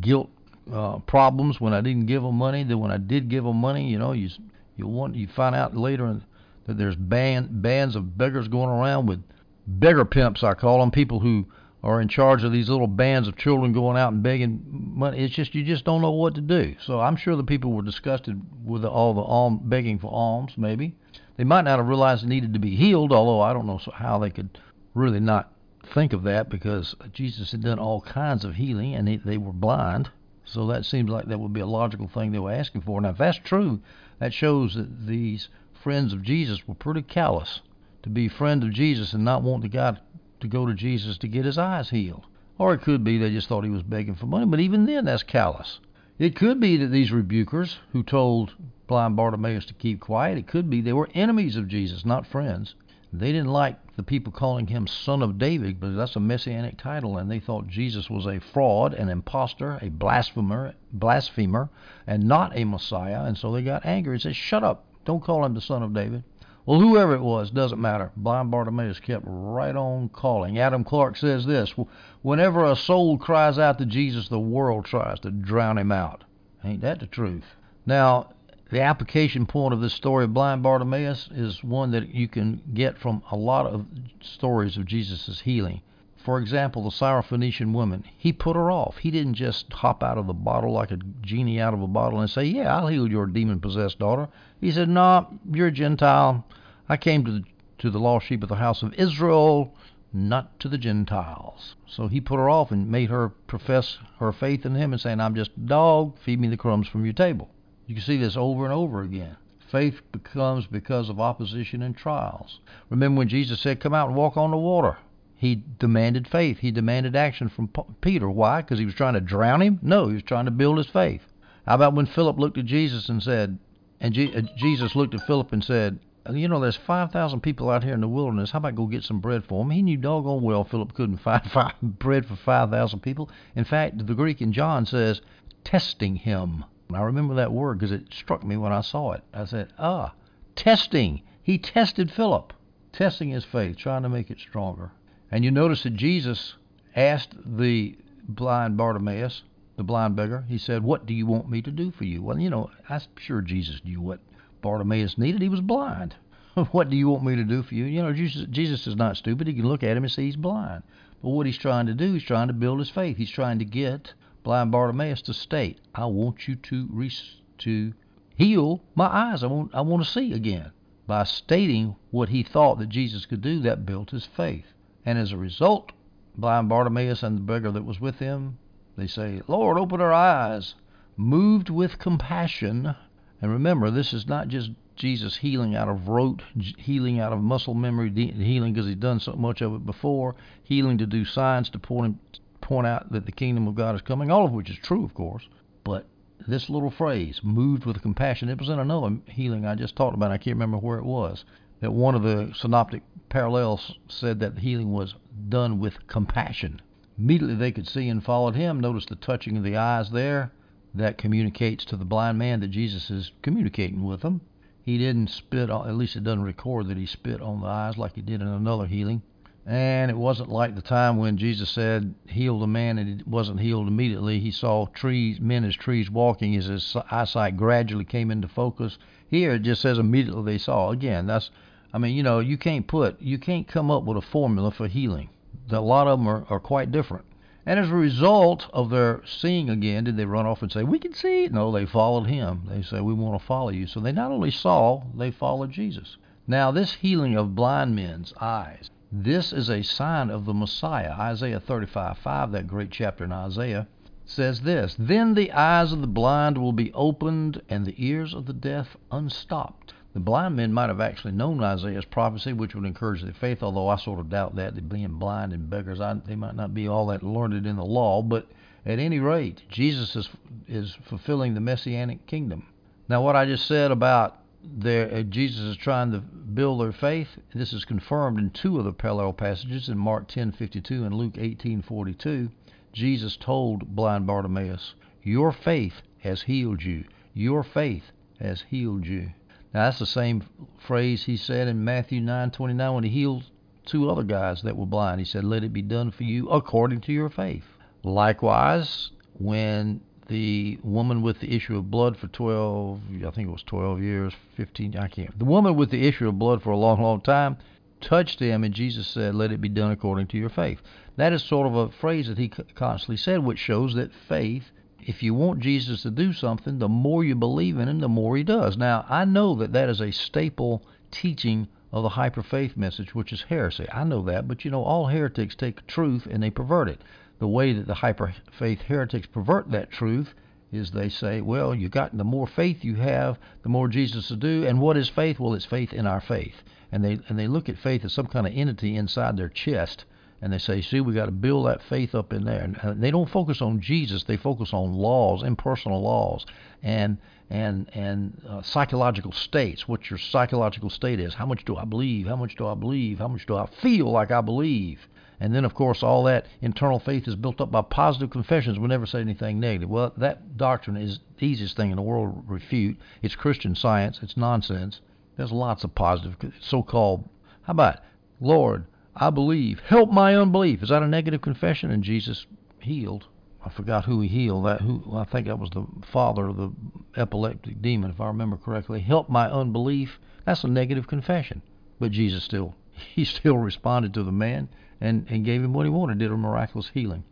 guilt 0.00 0.30
uh, 0.72 0.98
problems 1.00 1.60
when 1.60 1.72
I 1.72 1.80
didn't 1.80 2.06
give 2.06 2.22
them 2.22 2.36
money. 2.36 2.62
That 2.62 2.78
when 2.78 2.92
I 2.92 2.96
did 2.96 3.28
give 3.28 3.42
them 3.42 3.56
money, 3.56 3.88
you 3.88 3.98
know, 3.98 4.12
you 4.12 4.30
you 4.76 4.86
want 4.86 5.16
you 5.16 5.26
find 5.26 5.56
out 5.56 5.76
later 5.76 6.20
that 6.66 6.78
there's 6.78 6.94
band 6.94 7.60
bands 7.60 7.96
of 7.96 8.16
beggars 8.16 8.46
going 8.46 8.70
around 8.70 9.06
with 9.06 9.22
beggar 9.66 10.04
pimps. 10.04 10.44
I 10.44 10.54
call 10.54 10.78
them 10.78 10.92
people 10.92 11.18
who 11.18 11.46
are 11.82 12.00
in 12.00 12.08
charge 12.08 12.44
of 12.44 12.52
these 12.52 12.68
little 12.68 12.86
bands 12.86 13.26
of 13.26 13.36
children 13.36 13.72
going 13.72 13.96
out 13.96 14.12
and 14.12 14.22
begging 14.22 14.62
money. 14.68 15.24
It's 15.24 15.34
just 15.34 15.54
you 15.54 15.64
just 15.64 15.84
don't 15.84 16.02
know 16.02 16.10
what 16.10 16.34
to 16.34 16.40
do. 16.40 16.76
So 16.80 17.00
I'm 17.00 17.16
sure 17.16 17.36
the 17.36 17.44
people 17.44 17.72
were 17.72 17.82
disgusted 17.82 18.40
with 18.64 18.84
all 18.84 19.14
the 19.14 19.22
alm 19.22 19.60
begging 19.64 19.98
for 19.98 20.12
alms. 20.12 20.52
Maybe 20.56 20.94
they 21.36 21.44
might 21.44 21.62
not 21.62 21.78
have 21.78 21.88
realized 21.88 22.24
it 22.24 22.28
needed 22.28 22.52
to 22.52 22.58
be 22.58 22.76
healed. 22.76 23.12
Although 23.12 23.40
I 23.40 23.52
don't 23.52 23.66
know 23.66 23.80
how 23.94 24.18
they 24.18 24.30
could 24.30 24.58
really 24.94 25.20
not 25.20 25.52
think 25.94 26.12
of 26.12 26.22
that 26.24 26.50
because 26.50 26.94
Jesus 27.12 27.52
had 27.52 27.62
done 27.62 27.78
all 27.78 28.02
kinds 28.02 28.44
of 28.44 28.54
healing 28.56 28.94
and 28.94 29.08
they, 29.08 29.16
they 29.16 29.38
were 29.38 29.52
blind. 29.52 30.10
So 30.44 30.66
that 30.66 30.84
seems 30.84 31.08
like 31.08 31.26
that 31.26 31.40
would 31.40 31.52
be 31.52 31.60
a 31.60 31.66
logical 31.66 32.08
thing 32.08 32.32
they 32.32 32.38
were 32.38 32.52
asking 32.52 32.82
for. 32.82 33.00
Now, 33.00 33.10
if 33.10 33.18
that's 33.18 33.38
true, 33.38 33.80
that 34.18 34.34
shows 34.34 34.74
that 34.74 35.06
these 35.06 35.48
friends 35.72 36.12
of 36.12 36.22
Jesus 36.22 36.66
were 36.68 36.74
pretty 36.74 37.02
callous 37.02 37.62
to 38.02 38.10
be 38.10 38.28
friend 38.28 38.62
of 38.62 38.72
Jesus 38.72 39.12
and 39.12 39.24
not 39.24 39.42
want 39.42 39.62
the 39.62 39.68
guy 39.68 39.96
to 40.40 40.48
go 40.48 40.66
to 40.66 40.74
Jesus 40.74 41.18
to 41.18 41.28
get 41.28 41.44
his 41.44 41.58
eyes 41.58 41.90
healed. 41.90 42.26
Or 42.58 42.74
it 42.74 42.82
could 42.82 43.04
be 43.04 43.16
they 43.16 43.30
just 43.30 43.48
thought 43.48 43.64
he 43.64 43.70
was 43.70 43.82
begging 43.82 44.14
for 44.14 44.26
money, 44.26 44.46
but 44.46 44.60
even 44.60 44.84
then, 44.84 45.06
that's 45.06 45.22
callous. 45.22 45.80
It 46.18 46.36
could 46.36 46.60
be 46.60 46.76
that 46.76 46.88
these 46.88 47.10
rebukers 47.10 47.78
who 47.92 48.02
told 48.02 48.54
blind 48.86 49.16
Bartimaeus 49.16 49.64
to 49.66 49.74
keep 49.74 50.00
quiet, 50.00 50.36
it 50.36 50.46
could 50.46 50.68
be 50.68 50.82
they 50.82 50.92
were 50.92 51.08
enemies 51.14 51.56
of 51.56 51.68
Jesus, 51.68 52.04
not 52.04 52.26
friends. 52.26 52.74
They 53.12 53.32
didn't 53.32 53.48
like 53.48 53.96
the 53.96 54.02
people 54.02 54.32
calling 54.32 54.66
him 54.66 54.86
Son 54.86 55.22
of 55.22 55.38
David, 55.38 55.80
but 55.80 55.96
that's 55.96 56.16
a 56.16 56.20
messianic 56.20 56.76
title, 56.76 57.16
and 57.16 57.30
they 57.30 57.40
thought 57.40 57.66
Jesus 57.66 58.08
was 58.08 58.26
a 58.26 58.38
fraud, 58.38 58.94
an 58.94 59.08
impostor, 59.08 59.78
a 59.82 59.88
blasphemer, 59.88 60.74
blasphemer, 60.92 61.70
and 62.06 62.24
not 62.24 62.56
a 62.56 62.64
Messiah, 62.64 63.24
and 63.24 63.36
so 63.36 63.50
they 63.50 63.62
got 63.62 63.86
angry 63.86 64.14
and 64.14 64.22
said, 64.22 64.36
"Shut 64.36 64.62
up! 64.62 64.84
Don't 65.04 65.24
call 65.24 65.44
him 65.44 65.54
the 65.54 65.60
Son 65.60 65.82
of 65.82 65.94
David." 65.94 66.22
Well, 66.70 66.78
whoever 66.78 67.16
it 67.16 67.20
was, 67.20 67.50
doesn't 67.50 67.80
matter. 67.80 68.12
Blind 68.16 68.52
Bartimaeus 68.52 69.00
kept 69.00 69.24
right 69.26 69.74
on 69.74 70.08
calling. 70.08 70.56
Adam 70.60 70.84
Clarke 70.84 71.16
says 71.16 71.44
this 71.44 71.74
Whenever 72.22 72.64
a 72.64 72.76
soul 72.76 73.18
cries 73.18 73.58
out 73.58 73.78
to 73.78 73.84
Jesus, 73.84 74.28
the 74.28 74.38
world 74.38 74.84
tries 74.84 75.18
to 75.20 75.32
drown 75.32 75.78
him 75.78 75.90
out. 75.90 76.22
Ain't 76.62 76.82
that 76.82 77.00
the 77.00 77.08
truth? 77.08 77.56
Now, 77.86 78.34
the 78.70 78.82
application 78.82 79.46
point 79.46 79.74
of 79.74 79.80
this 79.80 79.94
story 79.94 80.26
of 80.26 80.32
blind 80.32 80.62
Bartimaeus 80.62 81.28
is 81.34 81.64
one 81.64 81.90
that 81.90 82.14
you 82.14 82.28
can 82.28 82.62
get 82.72 82.98
from 82.98 83.24
a 83.32 83.36
lot 83.36 83.66
of 83.66 83.84
stories 84.20 84.76
of 84.76 84.86
Jesus' 84.86 85.40
healing. 85.40 85.80
For 86.24 86.38
example, 86.38 86.84
the 86.84 86.90
Syrophoenician 86.90 87.72
woman, 87.72 88.04
he 88.16 88.32
put 88.32 88.54
her 88.54 88.70
off. 88.70 88.98
He 88.98 89.10
didn't 89.10 89.34
just 89.34 89.72
hop 89.72 90.04
out 90.04 90.18
of 90.18 90.28
the 90.28 90.34
bottle 90.34 90.72
like 90.72 90.92
a 90.92 90.98
genie 91.20 91.60
out 91.60 91.74
of 91.74 91.82
a 91.82 91.88
bottle 91.88 92.20
and 92.20 92.30
say, 92.30 92.44
Yeah, 92.44 92.76
I'll 92.76 92.86
heal 92.86 93.10
your 93.10 93.26
demon 93.26 93.58
possessed 93.58 93.98
daughter. 93.98 94.28
He 94.60 94.70
said, 94.70 94.88
No, 94.88 95.26
you're 95.50 95.66
a 95.66 95.72
Gentile. 95.72 96.46
I 96.90 96.96
came 96.96 97.24
to 97.24 97.30
the, 97.30 97.44
to 97.78 97.88
the 97.88 98.00
lost 98.00 98.26
sheep 98.26 98.42
of 98.42 98.48
the 98.48 98.56
house 98.56 98.82
of 98.82 98.94
Israel, 98.94 99.76
not 100.12 100.58
to 100.58 100.68
the 100.68 100.76
Gentiles. 100.76 101.76
So 101.86 102.08
he 102.08 102.20
put 102.20 102.38
her 102.38 102.50
off 102.50 102.72
and 102.72 102.90
made 102.90 103.10
her 103.10 103.28
profess 103.28 103.98
her 104.18 104.32
faith 104.32 104.66
in 104.66 104.74
him 104.74 104.92
and 104.92 105.00
saying, 105.00 105.20
I'm 105.20 105.36
just 105.36 105.52
a 105.56 105.60
dog, 105.60 106.18
feed 106.18 106.40
me 106.40 106.48
the 106.48 106.56
crumbs 106.56 106.88
from 106.88 107.04
your 107.04 107.14
table. 107.14 107.48
You 107.86 107.94
can 107.94 108.02
see 108.02 108.16
this 108.16 108.36
over 108.36 108.64
and 108.64 108.74
over 108.74 109.02
again. 109.02 109.36
Faith 109.70 110.00
becomes 110.10 110.66
because 110.66 111.08
of 111.08 111.20
opposition 111.20 111.80
and 111.80 111.96
trials. 111.96 112.58
Remember 112.88 113.18
when 113.18 113.28
Jesus 113.28 113.60
said, 113.60 113.78
Come 113.78 113.94
out 113.94 114.08
and 114.08 114.16
walk 114.16 114.36
on 114.36 114.50
the 114.50 114.56
water? 114.56 114.98
He 115.36 115.62
demanded 115.78 116.26
faith. 116.26 116.58
He 116.58 116.72
demanded 116.72 117.14
action 117.14 117.48
from 117.48 117.68
Peter. 118.00 118.28
Why? 118.28 118.62
Because 118.62 118.80
he 118.80 118.84
was 118.84 118.96
trying 118.96 119.14
to 119.14 119.20
drown 119.20 119.62
him? 119.62 119.78
No, 119.80 120.08
he 120.08 120.14
was 120.14 120.24
trying 120.24 120.46
to 120.46 120.50
build 120.50 120.78
his 120.78 120.88
faith. 120.88 121.22
How 121.66 121.76
about 121.76 121.94
when 121.94 122.06
Philip 122.06 122.36
looked 122.36 122.58
at 122.58 122.66
Jesus 122.66 123.08
and 123.08 123.22
said, 123.22 123.60
and 124.00 124.12
uh, 124.18 124.40
Jesus 124.56 124.96
looked 124.96 125.14
at 125.14 125.24
Philip 125.24 125.52
and 125.52 125.62
said, 125.62 126.00
you 126.32 126.48
know, 126.48 126.60
there's 126.60 126.76
5,000 126.76 127.40
people 127.40 127.70
out 127.70 127.84
here 127.84 127.94
in 127.94 128.00
the 128.00 128.08
wilderness. 128.08 128.50
How 128.50 128.58
about 128.58 128.74
go 128.74 128.86
get 128.86 129.04
some 129.04 129.20
bread 129.20 129.44
for 129.44 129.62
them? 129.62 129.70
He 129.70 129.82
knew 129.82 129.96
doggone 129.96 130.42
well 130.42 130.64
Philip 130.64 130.94
couldn't 130.94 131.16
find 131.22 131.42
five, 131.50 131.74
bread 131.82 132.26
for 132.26 132.36
5,000 132.36 133.00
people. 133.00 133.30
In 133.56 133.64
fact, 133.64 134.06
the 134.06 134.14
Greek 134.14 134.40
in 134.40 134.52
John 134.52 134.86
says, 134.86 135.20
testing 135.64 136.16
him. 136.16 136.64
I 136.92 137.02
remember 137.02 137.34
that 137.34 137.52
word 137.52 137.78
because 137.78 137.92
it 137.92 138.12
struck 138.12 138.44
me 138.44 138.56
when 138.56 138.72
I 138.72 138.80
saw 138.80 139.12
it. 139.12 139.22
I 139.32 139.44
said, 139.44 139.72
ah, 139.78 140.14
testing. 140.56 141.22
He 141.42 141.58
tested 141.58 142.10
Philip, 142.10 142.52
testing 142.92 143.30
his 143.30 143.44
faith, 143.44 143.76
trying 143.76 144.02
to 144.02 144.08
make 144.08 144.30
it 144.30 144.40
stronger. 144.40 144.92
And 145.30 145.44
you 145.44 145.50
notice 145.50 145.84
that 145.84 145.94
Jesus 145.94 146.54
asked 146.96 147.34
the 147.44 147.96
blind 148.28 148.76
Bartimaeus, 148.76 149.42
the 149.76 149.84
blind 149.84 150.16
beggar, 150.16 150.44
he 150.48 150.58
said, 150.58 150.82
What 150.82 151.06
do 151.06 151.14
you 151.14 151.26
want 151.26 151.48
me 151.48 151.62
to 151.62 151.70
do 151.70 151.90
for 151.90 152.04
you? 152.04 152.22
Well, 152.22 152.38
you 152.38 152.50
know, 152.50 152.70
I'm 152.88 153.00
sure 153.16 153.40
Jesus 153.40 153.80
knew 153.84 154.00
what 154.00 154.20
Bartimaeus 154.60 155.18
needed. 155.18 155.42
He 155.42 155.48
was 155.48 155.60
blind. 155.60 156.14
what 156.72 156.90
do 156.90 156.96
you 156.96 157.08
want 157.08 157.24
me 157.24 157.36
to 157.36 157.44
do 157.44 157.62
for 157.62 157.74
you? 157.74 157.84
You 157.84 158.02
know, 158.02 158.12
Jesus, 158.12 158.46
Jesus 158.50 158.86
is 158.86 158.96
not 158.96 159.16
stupid. 159.16 159.46
He 159.46 159.54
can 159.54 159.68
look 159.68 159.82
at 159.82 159.96
him 159.96 160.04
and 160.04 160.12
see 160.12 160.26
he's 160.26 160.36
blind. 160.36 160.82
But 161.22 161.30
what 161.30 161.46
he's 161.46 161.58
trying 161.58 161.86
to 161.86 161.94
do, 161.94 162.14
he's 162.14 162.22
trying 162.22 162.48
to 162.48 162.54
build 162.54 162.78
his 162.78 162.90
faith. 162.90 163.16
He's 163.16 163.30
trying 163.30 163.58
to 163.58 163.64
get 163.64 164.14
blind 164.42 164.72
Bartimaeus 164.72 165.20
to 165.22 165.34
state, 165.34 165.78
I 165.94 166.06
want 166.06 166.48
you 166.48 166.56
to 166.56 166.88
re- 166.90 167.10
to 167.58 167.92
heal 168.36 168.82
my 168.94 169.06
eyes. 169.06 169.42
I 169.42 169.48
want 169.48 169.74
I 169.74 169.82
want 169.82 170.02
to 170.02 170.10
see 170.10 170.32
again. 170.32 170.72
By 171.06 171.24
stating 171.24 171.96
what 172.10 172.28
he 172.28 172.42
thought 172.42 172.78
that 172.78 172.88
Jesus 172.88 173.26
could 173.26 173.42
do, 173.42 173.60
that 173.60 173.84
built 173.84 174.10
his 174.10 174.24
faith. 174.24 174.72
And 175.04 175.18
as 175.18 175.32
a 175.32 175.36
result, 175.36 175.92
blind 176.36 176.68
Bartimaeus 176.68 177.22
and 177.22 177.36
the 177.36 177.42
beggar 177.42 177.70
that 177.72 177.84
was 177.84 178.00
with 178.00 178.18
him, 178.18 178.58
they 178.96 179.06
say, 179.06 179.42
Lord, 179.46 179.76
open 179.76 180.00
our 180.00 180.12
eyes. 180.12 180.74
Moved 181.16 181.68
with 181.68 181.98
compassion. 181.98 182.94
And 183.42 183.50
remember, 183.50 183.90
this 183.90 184.12
is 184.12 184.26
not 184.26 184.48
just 184.48 184.70
Jesus 184.96 185.36
healing 185.36 185.74
out 185.74 185.88
of 185.88 186.08
rote, 186.08 186.42
healing 186.76 187.20
out 187.20 187.32
of 187.32 187.40
muscle 187.40 187.74
memory, 187.74 188.10
healing 188.10 188.74
because 188.74 188.86
he's 188.86 188.96
done 188.96 189.18
so 189.18 189.32
much 189.32 189.62
of 189.62 189.74
it 189.74 189.86
before, 189.86 190.34
healing 190.62 190.98
to 190.98 191.06
do 191.06 191.24
signs 191.24 191.70
to 191.70 191.78
point 191.78 192.06
him, 192.06 192.20
point 192.60 192.86
out 192.86 193.10
that 193.12 193.24
the 193.24 193.32
kingdom 193.32 193.66
of 193.66 193.74
God 193.74 193.94
is 193.94 194.02
coming, 194.02 194.30
all 194.30 194.44
of 194.44 194.52
which 194.52 194.68
is 194.68 194.76
true, 194.76 195.04
of 195.04 195.14
course. 195.14 195.48
But 195.84 196.06
this 196.46 196.68
little 196.68 196.90
phrase, 196.90 197.40
moved 197.42 197.86
with 197.86 198.02
compassion, 198.02 198.50
it 198.50 198.58
was 198.58 198.68
in 198.68 198.78
another 198.78 199.16
healing 199.26 199.64
I 199.64 199.74
just 199.74 199.96
talked 199.96 200.14
about. 200.14 200.32
I 200.32 200.38
can't 200.38 200.56
remember 200.56 200.76
where 200.76 200.98
it 200.98 201.04
was. 201.04 201.44
That 201.80 201.92
one 201.92 202.14
of 202.14 202.22
the 202.22 202.52
synoptic 202.54 203.02
parallels 203.30 203.96
said 204.08 204.40
that 204.40 204.54
the 204.54 204.60
healing 204.60 204.92
was 204.92 205.14
done 205.48 205.78
with 205.78 206.06
compassion. 206.06 206.82
Immediately 207.18 207.56
they 207.56 207.72
could 207.72 207.88
see 207.88 208.08
and 208.08 208.22
followed 208.22 208.54
him. 208.54 208.80
Notice 208.80 209.06
the 209.06 209.16
touching 209.16 209.56
of 209.56 209.64
the 209.64 209.76
eyes 209.76 210.10
there. 210.10 210.52
That 210.94 211.18
communicates 211.18 211.84
to 211.86 211.96
the 211.96 212.04
blind 212.04 212.38
man 212.38 212.60
that 212.60 212.68
Jesus 212.68 213.10
is 213.10 213.30
communicating 213.42 214.04
with 214.04 214.22
him. 214.22 214.40
He 214.84 214.98
didn't 214.98 215.28
spit, 215.28 215.70
at 215.70 215.94
least 215.94 216.16
it 216.16 216.24
doesn't 216.24 216.42
record 216.42 216.88
that 216.88 216.96
he 216.96 217.06
spit 217.06 217.40
on 217.40 217.60
the 217.60 217.66
eyes 217.66 217.96
like 217.96 218.14
he 218.14 218.22
did 218.22 218.40
in 218.40 218.48
another 218.48 218.86
healing. 218.86 219.22
And 219.66 220.10
it 220.10 220.16
wasn't 220.16 220.48
like 220.48 220.74
the 220.74 220.82
time 220.82 221.18
when 221.18 221.36
Jesus 221.36 221.70
said, 221.70 222.14
heal 222.26 222.58
the 222.58 222.66
man, 222.66 222.98
and 222.98 223.20
he 223.20 223.24
wasn't 223.24 223.60
healed 223.60 223.86
immediately. 223.86 224.40
He 224.40 224.50
saw 224.50 224.86
trees, 224.86 225.38
men 225.38 225.64
as 225.64 225.76
trees 225.76 226.10
walking 226.10 226.56
as 226.56 226.66
his 226.66 226.96
eyesight 227.10 227.56
gradually 227.56 228.04
came 228.04 228.30
into 228.30 228.48
focus. 228.48 228.98
Here 229.28 229.52
it 229.52 229.60
just 229.62 229.82
says 229.82 229.98
immediately 229.98 230.42
they 230.44 230.58
saw. 230.58 230.90
Again, 230.90 231.26
that's, 231.26 231.50
I 231.92 231.98
mean, 231.98 232.16
you 232.16 232.22
know, 232.24 232.40
you 232.40 232.56
can't 232.56 232.86
put, 232.86 233.20
you 233.20 233.38
can't 233.38 233.68
come 233.68 233.90
up 233.90 234.02
with 234.04 234.16
a 234.16 234.22
formula 234.22 234.72
for 234.72 234.88
healing. 234.88 235.28
A 235.70 235.80
lot 235.80 236.08
of 236.08 236.18
them 236.18 236.26
are, 236.26 236.44
are 236.48 236.58
quite 236.58 236.90
different. 236.90 237.26
And 237.66 237.78
as 237.78 237.90
a 237.90 237.94
result 237.94 238.68
of 238.72 238.90
their 238.90 239.22
seeing 239.26 239.68
again, 239.68 240.04
did 240.04 240.16
they 240.16 240.24
run 240.24 240.46
off 240.46 240.62
and 240.62 240.72
say, 240.72 240.82
We 240.82 240.98
can 240.98 241.12
see? 241.12 241.48
No, 241.48 241.70
they 241.70 241.86
followed 241.86 242.26
him. 242.26 242.62
They 242.68 242.82
said, 242.82 243.02
We 243.02 243.14
want 243.14 243.40
to 243.40 243.46
follow 243.46 243.70
you. 243.70 243.86
So 243.86 244.00
they 244.00 244.12
not 244.12 244.32
only 244.32 244.50
saw, 244.50 245.04
they 245.14 245.30
followed 245.30 245.70
Jesus. 245.70 246.16
Now, 246.46 246.70
this 246.70 246.94
healing 246.94 247.36
of 247.36 247.54
blind 247.54 247.94
men's 247.94 248.32
eyes 248.40 248.90
this 249.12 249.52
is 249.52 249.68
a 249.68 249.82
sign 249.82 250.30
of 250.30 250.44
the 250.44 250.54
Messiah. 250.54 251.10
Isaiah 251.18 251.58
35 251.58 252.18
5, 252.18 252.52
that 252.52 252.68
great 252.68 252.92
chapter 252.92 253.24
in 253.24 253.32
Isaiah, 253.32 253.88
says 254.24 254.60
this 254.60 254.94
Then 254.96 255.34
the 255.34 255.50
eyes 255.50 255.92
of 255.92 256.00
the 256.00 256.06
blind 256.06 256.56
will 256.56 256.72
be 256.72 256.92
opened, 256.92 257.60
and 257.68 257.84
the 257.84 257.96
ears 257.98 258.32
of 258.32 258.46
the 258.46 258.52
deaf 258.52 258.96
unstopped. 259.10 259.94
The 260.12 260.20
blind 260.20 260.56
men 260.56 260.72
might 260.72 260.88
have 260.88 261.00
actually 261.00 261.32
known 261.32 261.62
Isaiah's 261.62 262.04
prophecy, 262.04 262.52
which 262.52 262.74
would 262.74 262.84
encourage 262.84 263.22
their 263.22 263.32
faith, 263.32 263.62
although 263.62 263.88
I 263.88 263.96
sort 263.96 264.18
of 264.18 264.28
doubt 264.28 264.56
that. 264.56 264.74
They 264.74 264.80
being 264.80 265.18
blind 265.18 265.52
and 265.52 265.70
beggars, 265.70 266.00
I, 266.00 266.14
they 266.14 266.34
might 266.34 266.56
not 266.56 266.74
be 266.74 266.88
all 266.88 267.06
that 267.06 267.22
learned 267.22 267.66
in 267.66 267.76
the 267.76 267.84
law, 267.84 268.20
but 268.20 268.48
at 268.84 268.98
any 268.98 269.20
rate, 269.20 269.62
Jesus 269.68 270.16
is, 270.16 270.28
is 270.66 270.96
fulfilling 271.04 271.54
the 271.54 271.60
messianic 271.60 272.26
kingdom. 272.26 272.66
Now, 273.08 273.22
what 273.22 273.36
I 273.36 273.44
just 273.44 273.66
said 273.66 273.90
about 273.92 274.38
there 274.62 275.14
uh, 275.14 275.22
Jesus 275.22 275.60
is 275.60 275.76
trying 275.76 276.10
to 276.12 276.18
build 276.18 276.80
their 276.80 276.92
faith. 276.92 277.38
This 277.54 277.72
is 277.72 277.84
confirmed 277.84 278.38
in 278.38 278.50
two 278.50 278.78
of 278.78 278.84
the 278.84 278.92
parallel 278.92 279.32
passages 279.32 279.88
in 279.88 279.96
Mark 279.96 280.28
10:52 280.28 281.04
and 281.04 281.14
Luke 281.14 281.34
18:42. 281.34 282.50
Jesus 282.92 283.36
told 283.36 283.94
blind 283.94 284.26
Bartimaeus, 284.26 284.94
"Your 285.22 285.52
faith 285.52 286.02
has 286.18 286.42
healed 286.42 286.82
you. 286.82 287.04
Your 287.32 287.62
faith 287.62 288.10
has 288.38 288.62
healed 288.62 289.06
you." 289.06 289.30
Now 289.72 289.84
that's 289.84 289.98
the 289.98 290.06
same 290.06 290.42
phrase 290.78 291.24
he 291.24 291.36
said 291.36 291.68
in 291.68 291.84
Matthew 291.84 292.20
9:29 292.20 292.94
when 292.94 293.04
he 293.04 293.10
healed 293.10 293.44
two 293.84 294.10
other 294.10 294.24
guys 294.24 294.62
that 294.62 294.76
were 294.76 294.86
blind. 294.86 295.20
He 295.20 295.24
said, 295.24 295.44
"Let 295.44 295.64
it 295.64 295.72
be 295.72 295.82
done 295.82 296.10
for 296.10 296.24
you 296.24 296.48
according 296.48 297.00
to 297.02 297.12
your 297.12 297.30
faith." 297.30 297.66
Likewise, 298.02 299.10
when 299.38 300.00
the 300.28 300.78
woman 300.84 301.22
with 301.22 301.40
the 301.40 301.54
issue 301.54 301.76
of 301.76 301.90
blood 301.90 302.16
for 302.16 302.28
12, 302.28 303.00
I 303.26 303.30
think 303.30 303.48
it 303.48 303.52
was 303.52 303.64
12 303.64 304.00
years, 304.00 304.32
15, 304.54 304.96
I 304.96 305.08
can't. 305.08 305.36
The 305.36 305.44
woman 305.44 305.74
with 305.74 305.90
the 305.90 306.06
issue 306.06 306.28
of 306.28 306.38
blood 306.38 306.62
for 306.62 306.70
a 306.70 306.76
long, 306.76 307.02
long 307.02 307.20
time 307.20 307.56
touched 308.00 308.40
him, 308.40 308.64
and 308.64 308.72
Jesus 308.72 309.08
said, 309.08 309.34
Let 309.34 309.52
it 309.52 309.60
be 309.60 309.68
done 309.68 309.90
according 309.90 310.28
to 310.28 310.38
your 310.38 310.48
faith. 310.48 310.80
That 311.16 311.32
is 311.32 311.42
sort 311.42 311.66
of 311.66 311.74
a 311.74 311.90
phrase 311.90 312.28
that 312.28 312.38
he 312.38 312.48
constantly 312.48 313.16
said, 313.16 313.44
which 313.44 313.58
shows 313.58 313.94
that 313.94 314.12
faith, 314.12 314.70
if 315.06 315.22
you 315.22 315.34
want 315.34 315.60
Jesus 315.60 316.02
to 316.02 316.10
do 316.10 316.32
something, 316.32 316.78
the 316.78 316.88
more 316.88 317.24
you 317.24 317.34
believe 317.34 317.78
in 317.78 317.88
him, 317.88 318.00
the 318.00 318.08
more 318.08 318.36
he 318.36 318.42
does. 318.42 318.76
Now, 318.76 319.04
I 319.08 319.24
know 319.24 319.54
that 319.56 319.72
that 319.72 319.88
is 319.88 320.00
a 320.00 320.10
staple 320.10 320.82
teaching 321.10 321.68
of 321.92 322.02
the 322.02 322.10
hyper 322.10 322.42
faith 322.42 322.76
message, 322.76 323.14
which 323.14 323.32
is 323.32 323.42
heresy. 323.42 323.86
I 323.92 324.04
know 324.04 324.22
that, 324.22 324.46
but 324.46 324.64
you 324.64 324.70
know, 324.70 324.82
all 324.82 325.06
heretics 325.06 325.56
take 325.56 325.86
truth 325.86 326.26
and 326.26 326.42
they 326.42 326.50
pervert 326.50 326.88
it 326.88 327.00
the 327.40 327.48
way 327.48 327.72
that 327.72 327.86
the 327.86 327.94
hyper 327.94 328.34
faith 328.52 328.82
heretics 328.82 329.26
pervert 329.26 329.70
that 329.70 329.90
truth 329.90 330.34
is 330.70 330.90
they 330.90 331.08
say, 331.08 331.40
well, 331.40 331.74
you 331.74 331.88
got 331.88 332.16
the 332.16 332.22
more 332.22 332.46
faith 332.46 332.84
you 332.84 332.94
have, 332.94 333.38
the 333.62 333.68
more 333.68 333.88
Jesus 333.88 334.30
will 334.30 334.36
do. 334.36 334.64
And 334.64 334.80
what 334.80 334.96
is 334.96 335.08
faith? 335.08 335.40
Well, 335.40 335.54
it's 335.54 335.64
faith 335.64 335.92
in 335.92 336.06
our 336.06 336.20
faith. 336.20 336.62
And 336.92 337.02
they 337.04 337.18
and 337.28 337.38
they 337.38 337.48
look 337.48 337.68
at 337.68 337.78
faith 337.78 338.04
as 338.04 338.12
some 338.12 338.26
kind 338.26 338.46
of 338.46 338.52
entity 338.54 338.94
inside 338.94 339.36
their 339.36 339.48
chest, 339.48 340.04
and 340.42 340.52
they 340.52 340.58
say, 340.58 340.80
see, 340.80 341.00
we 341.00 341.12
got 341.14 341.26
to 341.26 341.32
build 341.32 341.66
that 341.66 341.82
faith 341.82 342.14
up 342.14 342.32
in 342.32 342.44
there. 342.44 342.62
And 342.82 343.02
they 343.02 343.10
don't 343.10 343.28
focus 343.28 343.60
on 343.60 343.80
Jesus; 343.80 344.24
they 344.24 344.36
focus 344.36 344.72
on 344.72 344.94
laws, 344.94 345.42
impersonal 345.42 346.00
laws, 346.02 346.46
and 346.82 347.18
and 347.50 347.90
and 347.92 348.40
uh, 348.48 348.62
psychological 348.62 349.32
states. 349.32 349.86
What 349.86 350.08
your 350.08 350.18
psychological 350.18 350.90
state 350.90 351.20
is? 351.20 351.34
How 351.34 351.46
much 351.46 351.64
do 351.64 351.76
I 351.76 351.84
believe? 351.84 352.26
How 352.26 352.36
much 352.36 352.56
do 352.56 352.66
I 352.66 352.74
believe? 352.74 353.18
How 353.18 353.28
much 353.28 353.46
do 353.46 353.56
I 353.56 353.66
feel 353.66 354.10
like 354.10 354.30
I 354.30 354.40
believe? 354.40 355.08
And 355.42 355.54
then, 355.54 355.64
of 355.64 355.72
course, 355.72 356.02
all 356.02 356.24
that 356.24 356.44
internal 356.60 356.98
faith 356.98 357.26
is 357.26 357.34
built 357.34 357.62
up 357.62 357.70
by 357.70 357.80
positive 357.80 358.28
confessions. 358.28 358.78
We 358.78 358.88
never 358.88 359.06
say 359.06 359.20
anything 359.20 359.58
negative. 359.58 359.88
Well, 359.88 360.12
that 360.18 360.58
doctrine 360.58 360.98
is 360.98 361.20
the 361.38 361.46
easiest 361.46 361.76
thing 361.76 361.90
in 361.90 361.96
the 361.96 362.02
world 362.02 362.34
to 362.34 362.52
refute. 362.52 362.98
It's 363.22 363.34
Christian 363.34 363.74
science. 363.74 364.20
It's 364.22 364.36
nonsense. 364.36 365.00
There's 365.38 365.50
lots 365.50 365.82
of 365.82 365.94
positive, 365.94 366.36
so-called. 366.60 367.26
How 367.62 367.70
about, 367.70 368.00
Lord, 368.38 368.84
I 369.16 369.30
believe. 369.30 369.80
Help 369.80 370.10
my 370.10 370.36
unbelief. 370.36 370.82
Is 370.82 370.88
that 370.90 371.02
a 371.02 371.08
negative 371.08 371.40
confession? 371.40 371.90
And 371.90 372.02
Jesus 372.02 372.46
healed. 372.78 373.26
I 373.64 373.68
forgot 373.68 374.04
who 374.04 374.20
he 374.20 374.28
healed. 374.28 374.66
That 374.66 374.80
who 374.80 375.02
I 375.14 375.24
think 375.24 375.46
that 375.46 375.58
was 375.58 375.70
the 375.70 375.86
father 376.12 376.46
of 376.46 376.56
the 376.56 376.72
epileptic 377.16 377.82
demon, 377.82 378.10
if 378.10 378.20
I 378.20 378.28
remember 378.28 378.56
correctly. 378.56 379.00
Help 379.00 379.28
my 379.28 379.50
unbelief. 379.50 380.18
That's 380.46 380.64
a 380.64 380.68
negative 380.68 381.06
confession. 381.06 381.62
But 381.98 382.12
Jesus 382.12 382.44
still 382.44 382.74
he 383.14 383.24
still 383.24 383.58
responded 383.58 384.14
to 384.14 384.22
the 384.22 384.32
man 384.32 384.68
and, 385.00 385.26
and 385.28 385.44
gave 385.44 385.62
him 385.62 385.72
what 385.72 385.86
he 385.86 385.90
wanted, 385.90 386.18
did 386.18 386.30
a 386.30 386.36
miraculous 386.36 386.90
healing. 386.92 387.24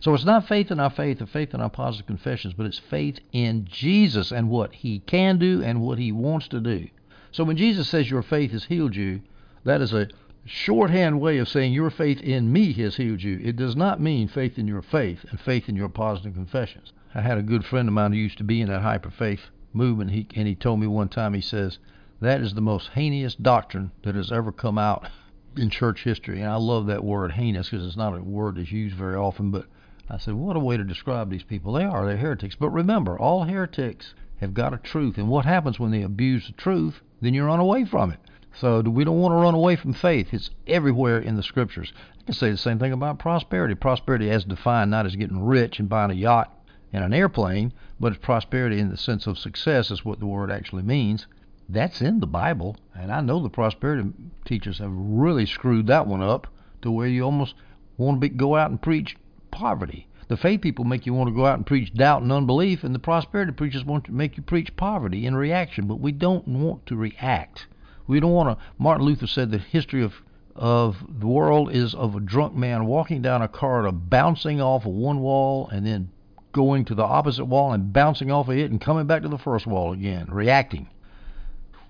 So 0.00 0.14
it's 0.14 0.24
not 0.24 0.48
faith 0.48 0.70
in 0.72 0.80
our 0.80 0.90
faith 0.90 1.22
or 1.22 1.26
faith 1.26 1.54
in 1.54 1.60
our 1.60 1.70
positive 1.70 2.06
confessions, 2.06 2.54
but 2.54 2.66
it's 2.66 2.78
faith 2.78 3.20
in 3.32 3.66
Jesus 3.66 4.32
and 4.32 4.50
what 4.50 4.74
he 4.74 4.98
can 5.00 5.38
do 5.38 5.62
and 5.62 5.80
what 5.80 5.98
he 5.98 6.10
wants 6.10 6.48
to 6.48 6.60
do. 6.60 6.88
So 7.30 7.44
when 7.44 7.56
Jesus 7.56 7.88
says 7.88 8.10
your 8.10 8.22
faith 8.22 8.50
has 8.50 8.64
healed 8.64 8.96
you, 8.96 9.20
that 9.64 9.80
is 9.80 9.92
a 9.92 10.08
shorthand 10.46 11.20
way 11.20 11.38
of 11.38 11.48
saying 11.48 11.72
your 11.72 11.90
faith 11.90 12.20
in 12.20 12.52
me 12.52 12.72
has 12.74 12.96
healed 12.96 13.22
you. 13.22 13.40
It 13.42 13.56
does 13.56 13.76
not 13.76 14.00
mean 14.00 14.28
faith 14.28 14.58
in 14.58 14.66
your 14.66 14.82
faith 14.82 15.24
and 15.30 15.40
faith 15.40 15.68
in 15.68 15.76
your 15.76 15.88
positive 15.88 16.34
confessions. 16.34 16.92
I 17.14 17.20
had 17.20 17.38
a 17.38 17.42
good 17.42 17.64
friend 17.64 17.88
of 17.88 17.94
mine 17.94 18.12
who 18.12 18.18
used 18.18 18.38
to 18.38 18.44
be 18.44 18.60
in 18.60 18.68
that 18.68 18.82
hyper 18.82 19.10
faith 19.10 19.40
movement, 19.72 20.10
he, 20.10 20.26
and 20.34 20.46
he 20.46 20.54
told 20.54 20.80
me 20.80 20.86
one 20.86 21.08
time, 21.08 21.34
he 21.34 21.40
says, 21.40 21.78
that 22.20 22.40
is 22.40 22.54
the 22.54 22.60
most 22.60 22.90
heinous 22.90 23.34
doctrine 23.34 23.90
that 24.02 24.14
has 24.14 24.32
ever 24.32 24.52
come 24.52 24.78
out 24.78 25.08
in 25.56 25.68
church 25.68 26.04
history. 26.04 26.40
And 26.40 26.50
I 26.50 26.56
love 26.56 26.86
that 26.86 27.04
word 27.04 27.32
heinous 27.32 27.68
because 27.68 27.86
it's 27.86 27.96
not 27.96 28.16
a 28.16 28.22
word 28.22 28.56
that's 28.56 28.72
used 28.72 28.96
very 28.96 29.16
often. 29.16 29.50
But 29.50 29.66
I 30.08 30.18
said, 30.18 30.34
what 30.34 30.56
a 30.56 30.60
way 30.60 30.76
to 30.76 30.84
describe 30.84 31.30
these 31.30 31.42
people. 31.42 31.72
They 31.72 31.84
are, 31.84 32.06
they're 32.06 32.16
heretics. 32.16 32.54
But 32.54 32.70
remember, 32.70 33.18
all 33.18 33.44
heretics 33.44 34.14
have 34.40 34.54
got 34.54 34.72
a 34.72 34.78
truth. 34.78 35.18
And 35.18 35.28
what 35.28 35.44
happens 35.44 35.78
when 35.78 35.90
they 35.90 36.02
abuse 36.02 36.46
the 36.46 36.52
truth? 36.52 37.00
Then 37.20 37.34
you 37.34 37.44
run 37.44 37.60
away 37.60 37.84
from 37.84 38.12
it. 38.12 38.20
So 38.58 38.80
we 38.80 39.04
don't 39.04 39.20
want 39.20 39.32
to 39.32 39.36
run 39.36 39.54
away 39.54 39.76
from 39.76 39.92
faith. 39.92 40.32
It's 40.32 40.50
everywhere 40.66 41.18
in 41.18 41.36
the 41.36 41.42
scriptures. 41.42 41.92
I 42.20 42.22
can 42.24 42.34
say 42.34 42.50
the 42.50 42.56
same 42.56 42.78
thing 42.78 42.92
about 42.92 43.18
prosperity. 43.18 43.74
Prosperity 43.74 44.30
as 44.30 44.44
defined 44.44 44.90
not 44.90 45.04
as 45.04 45.14
getting 45.14 45.44
rich 45.44 45.78
and 45.78 45.90
buying 45.90 46.10
a 46.10 46.14
yacht 46.14 46.56
and 46.90 47.04
an 47.04 47.12
airplane, 47.12 47.74
but 48.00 48.12
it's 48.12 48.24
prosperity 48.24 48.78
in 48.78 48.88
the 48.88 48.96
sense 48.96 49.26
of 49.26 49.38
success 49.38 49.90
is 49.90 50.06
what 50.06 50.20
the 50.20 50.26
word 50.26 50.50
actually 50.50 50.82
means. 50.82 51.26
That's 51.68 52.00
in 52.00 52.20
the 52.20 52.26
Bible, 52.26 52.76
and 52.94 53.12
I 53.12 53.20
know 53.20 53.42
the 53.42 53.50
prosperity 53.50 54.10
teachers 54.46 54.78
have 54.78 54.92
really 54.92 55.44
screwed 55.44 55.86
that 55.88 56.06
one 56.06 56.22
up 56.22 56.46
to 56.80 56.90
where 56.90 57.08
you 57.08 57.24
almost 57.24 57.56
want 57.98 58.22
to 58.22 58.28
be, 58.28 58.34
go 58.34 58.56
out 58.56 58.70
and 58.70 58.80
preach 58.80 59.16
poverty. 59.50 60.06
The 60.28 60.36
faith 60.38 60.62
people 60.62 60.84
make 60.84 61.04
you 61.04 61.12
want 61.12 61.28
to 61.28 61.34
go 61.34 61.44
out 61.44 61.58
and 61.58 61.66
preach 61.66 61.92
doubt 61.92 62.22
and 62.22 62.32
unbelief, 62.32 62.84
and 62.84 62.94
the 62.94 63.00
prosperity 63.00 63.52
preachers 63.52 63.84
want 63.84 64.04
to 64.04 64.12
make 64.12 64.38
you 64.38 64.42
preach 64.42 64.74
poverty 64.76 65.26
in 65.26 65.36
reaction. 65.36 65.86
But 65.86 66.00
we 66.00 66.12
don't 66.12 66.48
want 66.48 66.86
to 66.86 66.96
react. 66.96 67.66
We 68.06 68.20
don't 68.20 68.32
want 68.32 68.58
to. 68.58 68.64
Martin 68.78 69.06
Luther 69.06 69.26
said 69.26 69.50
the 69.50 69.58
history 69.58 70.02
of 70.02 70.14
of 70.54 70.96
the 71.20 71.26
world 71.26 71.70
is 71.70 71.94
of 71.94 72.14
a 72.14 72.20
drunk 72.20 72.54
man 72.54 72.86
walking 72.86 73.20
down 73.20 73.42
a 73.42 73.48
corridor, 73.48 73.92
bouncing 73.92 74.60
off 74.60 74.86
of 74.86 74.92
one 74.92 75.20
wall 75.20 75.68
and 75.68 75.86
then 75.86 76.10
going 76.52 76.86
to 76.86 76.94
the 76.94 77.04
opposite 77.04 77.44
wall 77.44 77.72
and 77.72 77.92
bouncing 77.92 78.30
off 78.30 78.48
of 78.48 78.56
it 78.56 78.70
and 78.70 78.80
coming 78.80 79.06
back 79.06 79.20
to 79.20 79.28
the 79.28 79.36
first 79.36 79.66
wall 79.66 79.92
again, 79.92 80.26
reacting. 80.30 80.88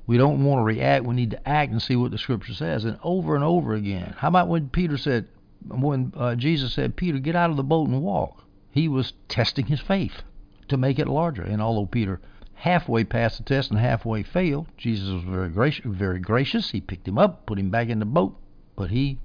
We 0.07 0.19
don't 0.19 0.45
want 0.45 0.59
to 0.59 0.65
react. 0.65 1.05
We 1.05 1.15
need 1.15 1.31
to 1.33 1.49
act 1.49 1.73
and 1.73 1.81
see 1.81 1.97
what 1.97 2.11
the 2.11 2.19
Scripture 2.19 2.55
says. 2.55 2.85
And 2.85 2.99
over 3.03 3.35
and 3.35 3.45
over 3.45 3.75
again. 3.75 4.15
How 4.19 4.29
about 4.29 4.49
when 4.49 4.69
Peter 4.69 4.97
said, 4.97 5.29
when 5.69 6.13
uh, 6.17 6.35
Jesus 6.35 6.73
said, 6.73 6.97
Peter, 6.97 7.19
get 7.19 7.37
out 7.37 7.51
of 7.51 7.57
the 7.57 7.63
boat 7.63 7.89
and 7.89 8.03
walk? 8.03 8.43
He 8.71 8.89
was 8.89 9.15
testing 9.29 9.67
his 9.67 9.81
faith 9.81 10.23
to 10.69 10.77
make 10.77 10.99
it 10.99 11.09
larger. 11.09 11.43
And 11.43 11.63
although 11.63 11.87
Peter 11.87 12.21
halfway 12.57 13.05
passed 13.05 13.39
the 13.39 13.45
test 13.45 13.71
and 13.71 13.79
halfway 13.79 14.23
failed, 14.23 14.67
Jesus 14.77 15.11
was 15.11 15.23
very 15.23 15.49
gracious. 15.49 15.85
Very 15.87 16.19
gracious. 16.19 16.71
He 16.71 16.81
picked 16.81 17.07
him 17.07 17.19
up, 17.19 17.47
put 17.47 17.59
him 17.59 17.71
back 17.71 17.89
in 17.89 18.01
the 18.01 18.05
boat, 18.05 18.37
but 18.75 18.91
he 18.91 19.19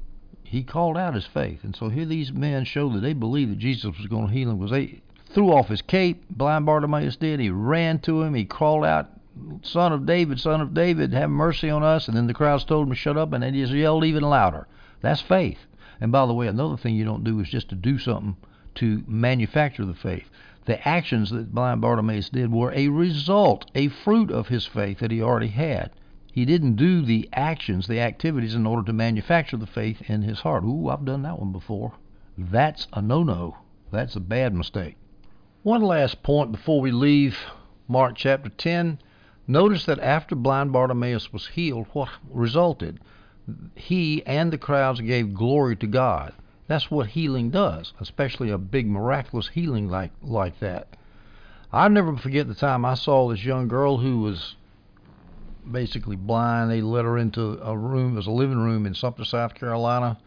he 0.44 0.64
called 0.64 0.98
out 0.98 1.16
his 1.16 1.26
faith. 1.26 1.64
And 1.64 1.76
so 1.76 1.90
here 1.90 2.06
these 2.06 2.34
men 2.34 2.66
show 2.66 2.90
that 2.90 3.00
they 3.00 3.14
believed 3.14 3.52
that 3.52 3.60
Jesus 3.60 3.98
was 3.98 4.08
going 4.08 4.28
to 4.28 4.34
heal 4.34 4.52
him. 4.52 4.58
because 4.58 4.72
they 4.72 5.02
threw 5.34 5.52
off 5.54 5.70
his 5.70 5.82
cape, 5.82 6.26
blind 6.30 6.66
Bartimaeus 6.66 7.16
did. 7.16 7.40
He 7.40 7.50
ran 7.50 8.00
to 8.00 8.22
him. 8.22 8.34
He 8.34 8.44
crawled 8.44 8.84
out 8.84 9.10
Son 9.62 9.94
of 9.94 10.06
David, 10.06 10.42
Son 10.42 10.60
of 10.60 10.74
David, 10.74 11.14
have 11.14 11.30
mercy 11.30 11.70
on 11.70 11.84
us. 11.84 12.10
And 12.10 12.18
then 12.18 12.28
the 12.28 12.34
crowds 12.34 12.66
told 12.66 12.88
him 12.88 12.94
to 12.94 13.00
shut 13.00 13.18
up, 13.18 13.32
and 13.32 13.42
they 13.42 13.52
just 13.52 13.72
yelled 13.72 14.04
even 14.04 14.24
louder. 14.24 14.68
That's 15.00 15.22
faith. 15.22 15.60
And 16.02 16.12
by 16.12 16.26
the 16.26 16.34
way, 16.34 16.48
another 16.48 16.76
thing 16.76 16.96
you 16.96 17.06
don't 17.06 17.24
do 17.24 17.40
is 17.40 17.48
just 17.48 17.70
to 17.70 17.76
do 17.76 17.98
something 17.98 18.36
to 18.76 19.04
manufacture 19.08 19.86
the 19.86 19.94
faith. 19.94 20.30
The 20.66 20.88
actions 20.88 21.30
that 21.32 21.54
blind 21.54 21.82
Bartimaeus 21.82 22.30
did 22.30 22.52
were 22.52 22.72
a 22.74 22.88
result, 22.90 23.70
a 23.74 23.88
fruit 23.88 24.32
of 24.32 24.48
his 24.48 24.66
faith 24.66 25.00
that 25.00 25.12
he 25.12 25.22
already 25.22 25.48
had. 25.48 25.92
He 26.32 26.46
didn't 26.46 26.76
do 26.76 27.02
the 27.02 27.28
actions, 27.34 27.88
the 27.88 28.00
activities, 28.00 28.56
in 28.56 28.66
order 28.66 28.84
to 28.84 28.94
manufacture 28.94 29.58
the 29.58 29.66
faith 29.66 30.02
in 30.10 30.22
his 30.22 30.42
heart. 30.42 30.64
Ooh, 30.64 30.90
I've 30.90 31.06
done 31.06 31.24
that 31.24 31.40
one 31.40 31.52
before. 31.52 31.94
That's 32.38 32.88
a 32.94 33.02
no 33.02 33.24
no. 33.24 33.58
That's 33.92 34.16
a 34.16 34.22
bad 34.22 34.54
mistake. 34.54 34.98
One 35.64 35.82
last 35.82 36.24
point 36.24 36.52
before 36.52 36.80
we 36.80 36.92
leave 36.92 37.38
Mark 37.88 38.16
chapter 38.16 38.50
10 38.50 39.00
Notice 39.48 39.86
that 39.86 40.00
after 40.00 40.36
blind 40.36 40.72
Bartimaeus 40.72 41.34
was 41.34 41.48
healed, 41.48 41.88
what 41.94 42.10
resulted? 42.30 43.00
He 43.76 44.26
and 44.26 44.54
the 44.54 44.58
crowds 44.58 45.02
gave 45.02 45.34
glory 45.34 45.76
to 45.78 45.88
God. 45.88 46.34
That's 46.72 46.90
what 46.90 47.08
healing 47.08 47.50
does, 47.50 47.92
especially 48.00 48.50
a 48.50 48.58
big 48.58 48.88
miraculous 48.88 49.50
healing 49.50 49.90
like 49.90 50.12
like 50.22 50.58
that. 50.62 50.96
I'll 51.70 51.90
never 51.90 52.16
forget 52.16 52.48
the 52.48 52.56
time 52.56 52.86
I 52.86 52.94
saw 52.94 53.28
this 53.28 53.44
young 53.44 53.68
girl 53.68 53.98
who 53.98 54.20
was 54.20 54.56
basically 55.70 56.16
blind. 56.16 56.72
They 56.72 56.80
let 56.80 57.04
her 57.04 57.18
into 57.18 57.62
a 57.62 57.78
room, 57.78 58.14
it 58.14 58.16
was 58.16 58.28
a 58.28 58.32
living 58.32 58.58
room 58.58 58.86
in 58.86 58.94
Sumter, 58.94 59.26
South 59.26 59.54
Carolina. 59.54 60.18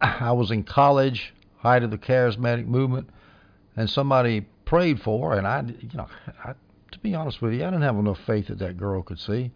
I 0.00 0.32
was 0.32 0.50
in 0.50 0.64
college, 0.64 1.32
height 1.58 1.84
of 1.84 1.92
the 1.92 1.98
charismatic 1.98 2.66
movement, 2.66 3.08
and 3.76 3.88
somebody 3.88 4.44
prayed 4.64 5.00
for 5.00 5.30
her, 5.30 5.38
and 5.38 5.46
I, 5.46 5.62
you 5.68 5.96
know, 5.96 6.08
I 6.42 6.54
to 6.90 6.98
be 6.98 7.14
honest 7.14 7.40
with 7.40 7.52
you, 7.52 7.62
I 7.62 7.70
didn't 7.70 7.82
have 7.82 7.94
enough 7.94 8.18
faith 8.26 8.48
that 8.48 8.58
that 8.58 8.76
girl 8.76 9.02
could 9.02 9.20
see. 9.20 9.52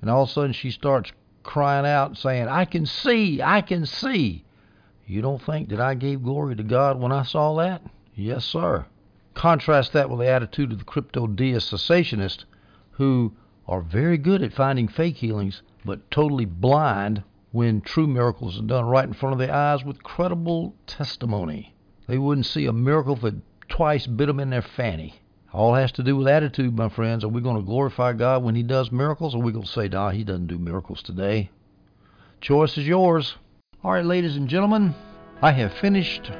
And 0.00 0.08
all 0.08 0.22
of 0.22 0.30
a 0.30 0.32
sudden 0.32 0.54
she 0.54 0.70
starts 0.70 1.12
crying 1.42 1.84
out 1.84 2.16
saying, 2.16 2.48
I 2.48 2.64
can 2.64 2.86
see, 2.86 3.42
I 3.42 3.60
can 3.60 3.84
see. 3.84 4.43
You 5.06 5.20
don't 5.20 5.42
think 5.42 5.68
that 5.68 5.80
I 5.80 5.94
gave 5.94 6.22
glory 6.22 6.56
to 6.56 6.62
God 6.62 6.98
when 6.98 7.12
I 7.12 7.22
saw 7.22 7.54
that? 7.56 7.82
Yes, 8.14 8.44
sir. 8.44 8.86
Contrast 9.34 9.92
that 9.92 10.08
with 10.08 10.20
the 10.20 10.28
attitude 10.28 10.72
of 10.72 10.78
the 10.78 10.84
crypto 10.84 11.26
deist 11.26 11.70
cessationists 11.70 12.44
who 12.92 13.32
are 13.66 13.82
very 13.82 14.16
good 14.16 14.42
at 14.42 14.52
finding 14.52 14.88
fake 14.88 15.16
healings, 15.16 15.62
but 15.84 16.10
totally 16.10 16.44
blind 16.44 17.22
when 17.52 17.80
true 17.80 18.06
miracles 18.06 18.58
are 18.58 18.62
done 18.62 18.86
right 18.86 19.06
in 19.06 19.12
front 19.12 19.32
of 19.32 19.38
their 19.38 19.54
eyes 19.54 19.84
with 19.84 20.02
credible 20.02 20.74
testimony. 20.86 21.74
They 22.06 22.18
wouldn't 22.18 22.46
see 22.46 22.66
a 22.66 22.72
miracle 22.72 23.16
if 23.16 23.24
it 23.24 23.34
twice 23.68 24.06
bit 24.06 24.26
them 24.26 24.40
in 24.40 24.50
their 24.50 24.62
fanny. 24.62 25.14
All 25.52 25.74
has 25.74 25.92
to 25.92 26.02
do 26.02 26.16
with 26.16 26.26
attitude, 26.26 26.76
my 26.76 26.88
friends. 26.88 27.22
Are 27.22 27.28
we 27.28 27.40
going 27.40 27.56
to 27.56 27.62
glorify 27.62 28.12
God 28.12 28.42
when 28.42 28.54
He 28.54 28.62
does 28.62 28.90
miracles, 28.90 29.34
or 29.34 29.38
are 29.38 29.44
we 29.44 29.52
going 29.52 29.64
to 29.64 29.70
say, 29.70 29.88
nah, 29.88 30.10
He 30.10 30.24
doesn't 30.24 30.48
do 30.48 30.58
miracles 30.58 31.02
today? 31.02 31.50
Choice 32.40 32.76
is 32.76 32.86
yours. 32.86 33.36
All 33.84 33.92
right, 33.92 34.02
ladies 34.02 34.36
and 34.36 34.48
gentlemen, 34.48 34.94
I 35.42 35.52
have 35.52 35.70
finished 35.74 36.32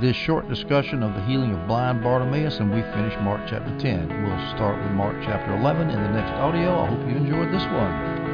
this 0.00 0.14
short 0.14 0.48
discussion 0.48 1.02
of 1.02 1.12
the 1.14 1.24
healing 1.24 1.52
of 1.52 1.66
blind 1.66 2.00
Bartimaeus, 2.00 2.60
and 2.60 2.72
we 2.72 2.80
finish 2.80 3.18
Mark 3.22 3.40
chapter 3.48 3.76
10. 3.76 4.22
We'll 4.22 4.54
start 4.54 4.80
with 4.80 4.92
Mark 4.92 5.16
chapter 5.24 5.52
11 5.52 5.90
in 5.90 6.00
the 6.00 6.10
next 6.10 6.30
audio. 6.38 6.78
I 6.78 6.86
hope 6.86 7.00
you 7.00 7.16
enjoyed 7.16 7.52
this 7.52 7.64
one. 7.64 8.31